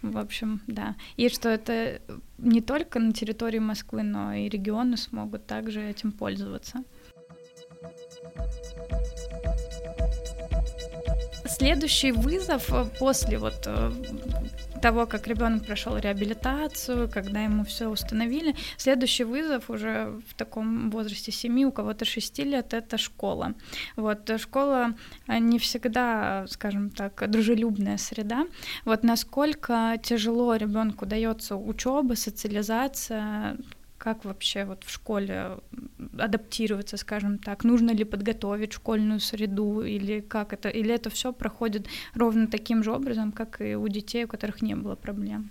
в 0.00 0.16
общем, 0.16 0.62
да. 0.66 0.96
И 1.16 1.28
что 1.28 1.50
это 1.50 2.00
не 2.38 2.60
только 2.60 2.98
на 2.98 3.12
территории 3.12 3.49
Москвы, 3.58 4.02
но 4.02 4.32
и 4.32 4.48
регионы 4.48 4.96
смогут 4.96 5.46
также 5.46 5.82
этим 5.82 6.12
пользоваться. 6.12 6.84
Следующий 11.46 12.12
вызов 12.12 12.72
э, 12.72 12.86
после 12.98 13.38
вот 13.38 13.66
э, 13.66 13.92
того, 14.80 15.06
как 15.06 15.26
ребенок 15.26 15.66
прошел 15.66 15.96
реабилитацию, 15.96 17.08
когда 17.08 17.42
ему 17.42 17.64
все 17.64 17.88
установили, 17.88 18.54
следующий 18.76 19.24
вызов 19.24 19.70
уже 19.70 20.20
в 20.28 20.34
таком 20.34 20.90
возрасте 20.90 21.32
7, 21.32 21.64
у 21.64 21.72
кого-то 21.72 22.04
6 22.04 22.38
лет, 22.40 22.74
это 22.74 22.98
школа. 22.98 23.54
Вот, 23.96 24.30
школа 24.38 24.94
не 25.28 25.58
всегда, 25.58 26.46
скажем 26.48 26.90
так, 26.90 27.30
дружелюбная 27.30 27.98
среда. 27.98 28.46
Вот 28.84 29.02
насколько 29.02 29.98
тяжело 30.02 30.56
ребенку 30.56 31.06
дается 31.06 31.56
учеба, 31.56 32.14
социализация, 32.14 33.56
как 33.98 34.24
вообще 34.24 34.64
вот 34.64 34.84
в 34.84 34.90
школе 34.90 35.58
адаптироваться, 36.20 36.96
скажем 36.96 37.38
так, 37.38 37.64
нужно 37.64 37.90
ли 37.90 38.04
подготовить 38.04 38.72
школьную 38.72 39.20
среду 39.20 39.82
или 39.82 40.20
как 40.20 40.52
это, 40.52 40.68
или 40.68 40.94
это 40.94 41.10
все 41.10 41.32
проходит 41.32 41.88
ровно 42.14 42.46
таким 42.46 42.82
же 42.82 42.92
образом, 42.92 43.32
как 43.32 43.60
и 43.60 43.74
у 43.74 43.88
детей, 43.88 44.24
у 44.24 44.28
которых 44.28 44.62
не 44.62 44.74
было 44.74 44.96
проблем. 44.96 45.50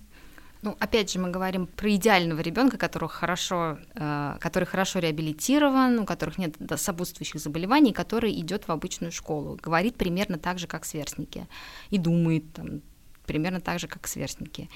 Ну, 0.62 0.76
опять 0.80 1.14
же, 1.14 1.20
мы 1.20 1.32
говорим 1.32 1.68
про 1.68 1.90
идеального 1.96 2.42
ребенка, 2.42 2.78
который 2.78 3.08
хорошо, 3.08 3.78
э, 3.96 4.36
который 4.42 4.66
хорошо 4.66 5.00
реабилитирован, 5.00 6.00
у 6.00 6.06
которых 6.06 6.38
нет 6.38 6.56
сопутствующих 6.76 7.40
заболеваний, 7.40 7.94
который 7.94 8.38
идет 8.40 8.68
в 8.68 8.72
обычную 8.72 9.12
школу, 9.14 9.58
говорит 9.64 9.96
примерно 9.96 10.38
так 10.38 10.60
же, 10.60 10.68
как 10.68 10.86
сверстники, 10.86 11.48
и 11.92 11.98
думает 11.98 12.44
там, 12.54 12.82
примерно 13.26 13.62
так 13.62 13.80
же, 13.80 13.88
как 13.88 14.08
сверстники. 14.08 14.70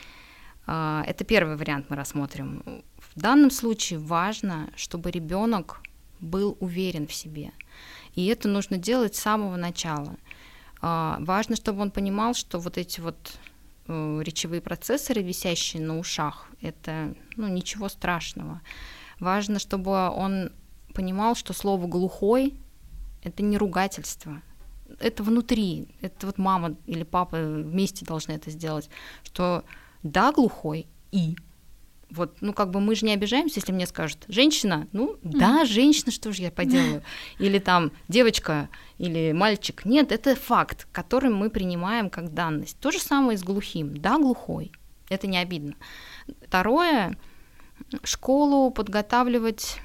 Э, 0.67 1.03
это 1.05 1.25
первый 1.25 1.57
вариант 1.57 1.89
мы 1.89 1.97
рассмотрим. 1.97 2.63
В 3.15 3.21
данном 3.21 3.51
случае 3.51 3.99
важно, 3.99 4.69
чтобы 4.75 5.11
ребенок 5.11 5.81
был 6.19 6.57
уверен 6.59 7.07
в 7.07 7.13
себе. 7.13 7.51
И 8.15 8.25
это 8.27 8.47
нужно 8.47 8.77
делать 8.77 9.15
с 9.15 9.21
самого 9.21 9.55
начала. 9.55 10.15
А, 10.81 11.17
важно, 11.19 11.55
чтобы 11.55 11.81
он 11.81 11.91
понимал, 11.91 12.33
что 12.33 12.59
вот 12.59 12.77
эти 12.77 12.99
вот 12.99 13.37
э, 13.87 14.21
речевые 14.23 14.61
процессоры, 14.61 15.21
висящие 15.21 15.83
на 15.83 15.97
ушах, 15.99 16.47
это 16.61 17.15
ну, 17.35 17.47
ничего 17.47 17.89
страшного. 17.89 18.61
Важно, 19.19 19.59
чтобы 19.59 20.09
он 20.09 20.51
понимал, 20.93 21.35
что 21.35 21.53
слово 21.53 21.87
глухой 21.87 22.53
это 23.23 23.41
не 23.43 23.57
ругательство. 23.57 24.41
Это 24.99 25.23
внутри. 25.23 25.87
Это 26.01 26.27
вот 26.27 26.37
мама 26.37 26.75
или 26.85 27.03
папа 27.03 27.37
вместе 27.37 28.05
должны 28.05 28.33
это 28.33 28.51
сделать. 28.51 28.89
Что 29.23 29.63
да, 30.03 30.31
глухой 30.31 30.87
и 31.11 31.35
вот, 32.15 32.37
ну, 32.41 32.53
как 32.53 32.69
бы 32.69 32.79
мы 32.79 32.95
же 32.95 33.05
не 33.05 33.13
обижаемся, 33.13 33.59
если 33.59 33.71
мне 33.71 33.87
скажут, 33.87 34.25
женщина, 34.27 34.87
ну, 34.91 35.17
да, 35.23 35.65
женщина, 35.65 36.11
что 36.11 36.31
же 36.31 36.43
я 36.43 36.51
поделаю? 36.51 37.03
Или 37.39 37.59
там 37.59 37.91
девочка 38.07 38.69
или 38.97 39.31
мальчик. 39.33 39.85
Нет, 39.85 40.11
это 40.11 40.35
факт, 40.35 40.87
который 40.91 41.29
мы 41.29 41.49
принимаем 41.49 42.09
как 42.09 42.33
данность. 42.33 42.77
То 42.79 42.91
же 42.91 42.99
самое 42.99 43.37
с 43.37 43.43
глухим. 43.43 43.97
Да, 43.97 44.17
глухой. 44.17 44.71
Это 45.09 45.27
не 45.27 45.37
обидно. 45.37 45.75
Второе, 46.47 47.17
школу 48.03 48.71
подготавливать 48.71 49.77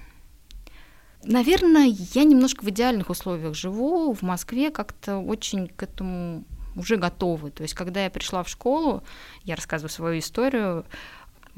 Наверное, 1.25 1.93
я 2.15 2.23
немножко 2.23 2.65
в 2.65 2.71
идеальных 2.71 3.11
условиях 3.11 3.53
живу. 3.55 4.13
В 4.15 4.23
Москве 4.23 4.71
как-то 4.71 5.19
очень 5.19 5.67
к 5.67 5.83
этому 5.83 6.45
уже 6.77 6.97
готовы. 6.97 7.51
То 7.51 7.63
есть, 7.63 7.75
когда 7.75 8.05
я 8.05 8.11
пришла 8.11 8.43
в 8.43 8.49
школу, 8.49 9.03
я 9.43 9.57
рассказываю 9.57 9.91
свою 9.91 10.21
историю, 10.21 10.87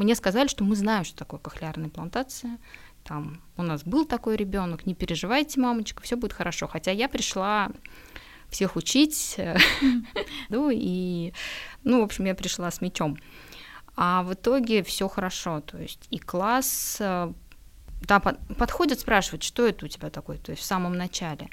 мне 0.01 0.15
сказали, 0.15 0.49
что 0.49 0.65
мы 0.65 0.77
знаем, 0.77 1.05
что 1.05 1.17
такое 1.17 1.39
кохлеарная 1.39 1.87
имплантация. 1.87 2.59
Там 3.05 3.43
у 3.59 3.63
нас 3.63 3.85
был 3.85 4.07
такой 4.07 4.37
ребенок, 4.37 4.87
не 4.87 4.95
переживайте, 4.95 5.61
мамочка, 5.61 6.03
все 6.03 6.17
будет 6.17 6.33
хорошо. 6.33 6.67
Хотя 6.67 6.91
я 6.91 7.07
пришла 7.07 7.71
всех 8.49 8.77
учить, 8.77 9.37
ну 10.49 10.71
и, 10.73 11.35
ну, 11.85 12.01
в 12.01 12.05
общем, 12.05 12.25
я 12.25 12.35
пришла 12.35 12.71
с 12.71 12.81
мечом. 12.81 13.19
А 13.95 14.23
в 14.23 14.33
итоге 14.33 14.83
все 14.83 15.07
хорошо, 15.07 15.61
то 15.61 15.77
есть 15.77 16.07
и 16.09 16.19
класс 16.19 16.97
э, 17.01 17.33
да, 18.03 18.21
под, 18.21 18.39
подходят, 18.57 19.01
спрашивают, 19.01 19.43
что 19.43 19.67
это 19.67 19.85
у 19.85 19.89
тебя 19.89 20.09
такое, 20.09 20.39
то 20.39 20.53
есть 20.53 20.63
в 20.63 20.67
самом 20.67 20.95
начале. 20.95 21.51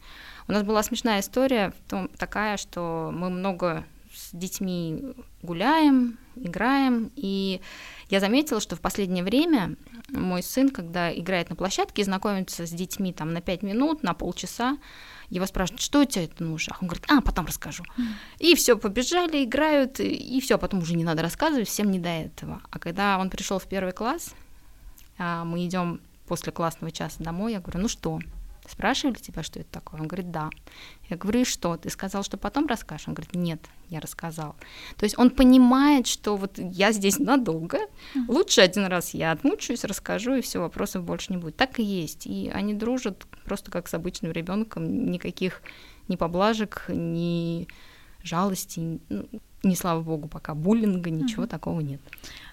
У 0.48 0.54
нас 0.54 0.64
была 0.64 0.82
смешная 0.84 1.20
история 1.20 1.74
том, 1.90 2.08
такая, 2.08 2.56
что 2.56 3.12
мы 3.14 3.30
много 3.30 3.86
с 4.18 4.30
детьми 4.34 5.14
гуляем, 5.44 6.18
играем, 6.36 7.12
и 7.16 7.62
я 8.10 8.20
заметила, 8.20 8.60
что 8.60 8.76
в 8.76 8.82
последнее 8.82 9.24
время 9.24 9.76
мой 10.10 10.42
сын, 10.42 10.70
когда 10.70 11.14
играет 11.14 11.50
на 11.50 11.56
площадке 11.56 12.02
и 12.02 12.06
знакомится 12.06 12.66
с 12.66 12.72
детьми 12.72 13.14
там 13.14 13.34
на 13.34 13.42
5 13.42 13.62
минут, 13.64 14.04
на 14.04 14.14
полчаса, 14.14 14.78
его 15.30 15.46
спрашивают, 15.46 15.82
что 15.82 16.02
у 16.02 16.06
тебя 16.06 16.24
это 16.24 16.46
ушах? 16.46 16.82
Он 16.82 16.88
говорит, 16.88 17.06
а, 17.10 17.22
потом 17.22 17.46
расскажу. 17.46 17.84
И 18.40 18.56
все, 18.56 18.78
побежали, 18.78 19.44
играют, 19.44 20.00
и 20.00 20.40
все, 20.42 20.58
потом 20.58 20.80
уже 20.80 20.96
не 20.96 21.04
надо 21.04 21.22
рассказывать, 21.22 21.68
всем 21.68 21.92
не 21.92 22.00
до 22.00 22.10
этого. 22.10 22.62
А 22.72 22.80
когда 22.80 23.20
он 23.20 23.30
пришел 23.30 23.60
в 23.60 23.68
первый 23.68 23.94
класс, 23.94 24.34
а, 25.18 25.44
мы 25.44 25.66
идем 25.66 26.02
после 26.28 26.52
классного 26.52 26.92
часа 26.92 27.24
домой, 27.24 27.54
я 27.54 27.60
говорю, 27.60 27.82
ну 27.82 27.88
что, 27.88 28.20
спрашивали 28.70 29.16
тебя, 29.16 29.44
что 29.44 29.60
это 29.60 29.70
такое? 29.72 30.02
Он 30.02 30.08
говорит, 30.08 30.32
да. 30.32 30.50
Я 31.10 31.18
говорю, 31.18 31.42
и 31.42 31.46
что? 31.46 31.78
Ты 31.78 31.90
сказал, 31.90 32.24
что 32.24 32.38
потом 32.38 32.68
расскажешь? 32.68 33.08
Он 33.08 33.14
говорит, 33.14 33.36
нет, 33.36 33.62
я 33.90 34.00
рассказал. 34.00 34.56
То 34.98 35.06
есть 35.06 35.18
он 35.18 35.30
понимает, 35.30 36.08
что 36.08 36.36
вот 36.36 36.58
я 36.58 36.92
здесь 36.92 37.20
надолго, 37.20 37.80
лучше 38.28 38.62
один 38.62 38.86
раз 38.86 39.14
я 39.14 39.32
отмучаюсь, 39.32 39.84
расскажу, 39.84 40.36
и 40.36 40.42
все, 40.42 40.60
вопросов 40.60 41.04
больше 41.04 41.32
не 41.32 41.38
будет. 41.38 41.56
Так 41.56 41.80
и 41.80 41.84
есть. 41.84 42.28
И 42.28 42.52
они 42.54 42.74
дружат 42.74 43.26
просто 43.46 43.72
как 43.72 43.88
с 43.88 43.94
обычным 43.94 44.32
ребенком, 44.32 45.12
никаких 45.12 45.62
ни 46.08 46.16
поблажек, 46.16 46.86
ни 46.90 47.68
жалости, 48.24 49.00
ну, 49.10 49.28
не 49.64 49.76
слава 49.76 50.02
богу, 50.02 50.28
пока 50.28 50.54
буллинга, 50.54 51.10
ничего 51.10 51.44
угу. 51.44 51.50
такого 51.50 51.82
нет. 51.82 52.00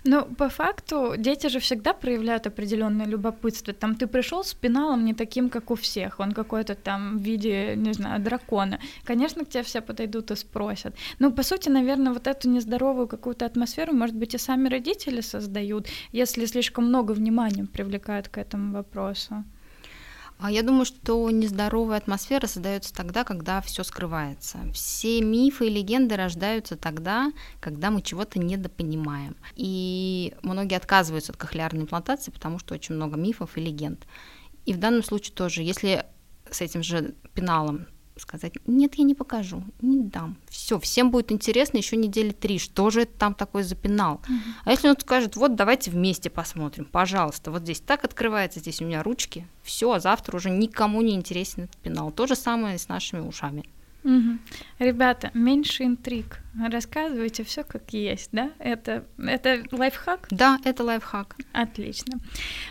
Ну, 0.04 0.24
по 0.24 0.48
факту, 0.48 1.14
дети 1.16 1.48
же 1.48 1.58
всегда 1.58 1.92
проявляют 1.92 2.46
определенное 2.46 3.06
любопытство. 3.06 3.72
Там 3.72 3.94
ты 3.94 4.06
пришел 4.06 4.42
с 4.44 4.54
пеналом 4.54 5.04
не 5.04 5.14
таким, 5.14 5.48
как 5.48 5.70
у 5.70 5.74
всех, 5.74 6.20
он 6.20 6.32
какой-то 6.32 6.74
там 6.74 7.18
в 7.18 7.22
виде, 7.22 7.74
не 7.76 7.92
знаю, 7.92 8.22
дракона. 8.22 8.80
Конечно, 9.04 9.44
к 9.44 9.48
тебе 9.48 9.62
все 9.62 9.80
подойдут 9.80 10.30
и 10.30 10.36
спросят. 10.36 10.94
Ну, 11.18 11.32
по 11.32 11.42
сути, 11.42 11.70
наверное, 11.70 12.12
вот 12.12 12.26
эту 12.26 12.50
нездоровую 12.50 13.08
какую-то 13.08 13.46
атмосферу, 13.46 13.94
может 13.94 14.16
быть, 14.16 14.34
и 14.34 14.38
сами 14.38 14.68
родители 14.68 15.20
создают, 15.20 15.88
если 16.12 16.46
слишком 16.46 16.86
много 16.86 17.12
внимания 17.12 17.64
привлекают 17.64 18.28
к 18.28 18.38
этому 18.38 18.72
вопросу. 18.72 19.44
А 20.38 20.50
я 20.50 20.62
думаю, 20.62 20.84
что 20.84 21.30
нездоровая 21.30 21.96
атмосфера 21.96 22.46
создается 22.46 22.92
тогда, 22.92 23.24
когда 23.24 23.60
все 23.60 23.84
скрывается. 23.84 24.58
Все 24.72 25.20
мифы 25.22 25.68
и 25.68 25.70
легенды 25.70 26.16
рождаются 26.16 26.76
тогда, 26.76 27.32
когда 27.60 27.90
мы 27.90 28.02
чего-то 28.02 28.38
недопонимаем. 28.38 29.36
И 29.54 30.34
многие 30.42 30.76
отказываются 30.76 31.32
от 31.32 31.38
кохлеарной 31.38 31.82
имплантации, 31.82 32.30
потому 32.30 32.58
что 32.58 32.74
очень 32.74 32.94
много 32.94 33.16
мифов 33.16 33.56
и 33.56 33.60
легенд. 33.60 34.06
И 34.66 34.72
в 34.72 34.78
данном 34.78 35.02
случае 35.02 35.34
тоже, 35.34 35.62
если 35.62 36.04
с 36.50 36.60
этим 36.60 36.82
же 36.82 37.14
пеналом 37.34 37.86
сказать, 38.16 38.54
нет, 38.66 38.94
я 38.94 39.04
не 39.04 39.14
покажу, 39.14 39.64
не 39.80 39.98
дам. 39.98 40.36
Все, 40.48 40.78
всем 40.78 41.10
будет 41.10 41.32
интересно 41.32 41.78
еще 41.78 41.96
недели 41.96 42.30
три, 42.30 42.58
что 42.58 42.90
же 42.90 43.02
это 43.02 43.12
там 43.18 43.34
такое 43.34 43.64
за 43.64 43.74
пенал. 43.74 44.20
Uh-huh. 44.28 44.52
А 44.64 44.70
если 44.70 44.88
он 44.88 44.96
скажет, 44.98 45.36
вот 45.36 45.56
давайте 45.56 45.90
вместе 45.90 46.30
посмотрим, 46.30 46.84
пожалуйста, 46.84 47.50
вот 47.50 47.62
здесь 47.62 47.80
так 47.80 48.04
открывается, 48.04 48.60
здесь 48.60 48.80
у 48.80 48.84
меня 48.84 49.02
ручки, 49.02 49.46
все, 49.62 49.90
а 49.90 50.00
завтра 50.00 50.36
уже 50.36 50.50
никому 50.50 51.02
не 51.02 51.14
интересен 51.14 51.64
этот 51.64 51.76
пенал. 51.78 52.12
То 52.12 52.26
же 52.26 52.36
самое 52.36 52.78
с 52.78 52.88
нашими 52.88 53.20
ушами. 53.20 53.64
Угу. 54.04 54.38
Ребята, 54.78 55.30
меньше 55.34 55.84
интриг. 55.84 56.43
Рассказывайте 56.56 57.42
все 57.42 57.64
как 57.64 57.92
есть, 57.92 58.28
да? 58.32 58.52
Это, 58.58 59.04
это 59.18 59.64
лайфхак? 59.72 60.28
Да, 60.30 60.58
это 60.64 60.84
лайфхак. 60.84 61.36
Отлично. 61.52 62.20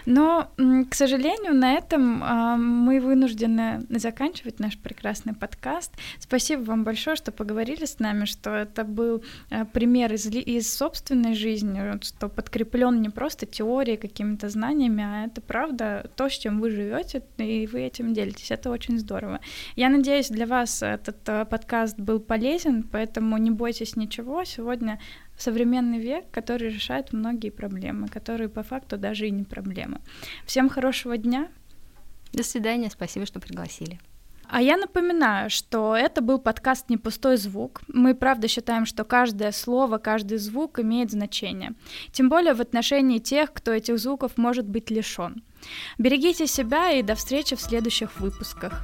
Но, 0.06 0.50
к 0.90 0.96
сожалению, 0.96 1.54
на 1.54 1.74
этом 1.74 2.24
э, 2.24 2.56
мы 2.56 3.02
вынуждены 3.02 3.86
заканчивать 3.90 4.60
наш 4.60 4.78
прекрасный 4.78 5.34
подкаст. 5.34 5.92
Спасибо 6.20 6.62
вам 6.62 6.84
большое, 6.86 7.18
что 7.18 7.34
поговорили 7.34 7.86
с 7.86 8.00
нами, 8.00 8.24
что 8.24 8.52
это 8.52 8.86
был 8.86 9.24
э, 9.50 9.66
пример 9.66 10.14
из, 10.14 10.28
из 10.28 10.72
собственной 10.72 11.34
жизни, 11.34 12.02
что 12.04 12.30
подкреплен 12.30 13.02
не 13.02 13.10
просто 13.10 13.46
теорией, 13.46 13.98
какими-то 13.98 14.48
знаниями, 14.48 15.04
а 15.04 15.26
это 15.26 15.42
правда 15.42 16.10
то, 16.16 16.30
с 16.30 16.34
чем 16.34 16.62
вы 16.62 16.70
живете, 16.70 17.22
и 17.38 17.68
вы 17.68 17.82
этим 17.82 18.14
делитесь. 18.14 18.52
Это 18.52 18.70
очень 18.70 18.98
здорово. 18.98 19.42
Я 19.76 19.90
надеюсь, 19.90 20.30
для 20.30 20.48
вас 20.48 20.82
этот 20.82 21.18
э, 21.28 21.44
подкаст 21.46 22.00
был 22.00 22.22
полезен, 22.22 22.84
поэтому 22.84 23.38
не 23.38 23.52
бойтесь 23.74 23.96
ничего. 23.96 24.44
Сегодня 24.44 25.00
современный 25.38 26.00
век, 26.00 26.26
который 26.32 26.70
решает 26.70 27.14
многие 27.14 27.50
проблемы, 27.50 28.08
которые 28.08 28.50
по 28.50 28.62
факту 28.62 28.98
даже 28.98 29.28
и 29.28 29.32
не 29.32 29.44
проблемы. 29.44 30.00
Всем 30.46 30.70
хорошего 30.70 31.18
дня. 31.18 31.48
До 32.34 32.44
свидания, 32.44 32.90
спасибо, 32.90 33.26
что 33.26 33.40
пригласили. 33.40 34.00
А 34.48 34.62
я 34.62 34.78
напоминаю, 34.78 35.50
что 35.50 35.96
это 35.96 36.22
был 36.22 36.38
подкаст 36.38 36.90
«Не 36.90 36.98
пустой 36.98 37.38
звук». 37.38 37.82
Мы 37.88 38.14
правда 38.14 38.48
считаем, 38.48 38.86
что 38.86 39.04
каждое 39.04 39.52
слово, 39.52 39.98
каждый 39.98 40.38
звук 40.38 40.80
имеет 40.80 41.10
значение. 41.10 41.72
Тем 42.12 42.30
более 42.30 42.54
в 42.54 42.62
отношении 42.62 43.18
тех, 43.18 43.52
кто 43.52 43.72
этих 43.72 43.98
звуков 43.98 44.38
может 44.38 44.68
быть 44.68 44.92
лишен. 44.92 45.44
Берегите 45.98 46.46
себя 46.46 46.92
и 46.92 47.02
до 47.02 47.16
встречи 47.16 47.56
в 47.56 47.62
следующих 47.62 48.20
выпусках. 48.20 48.84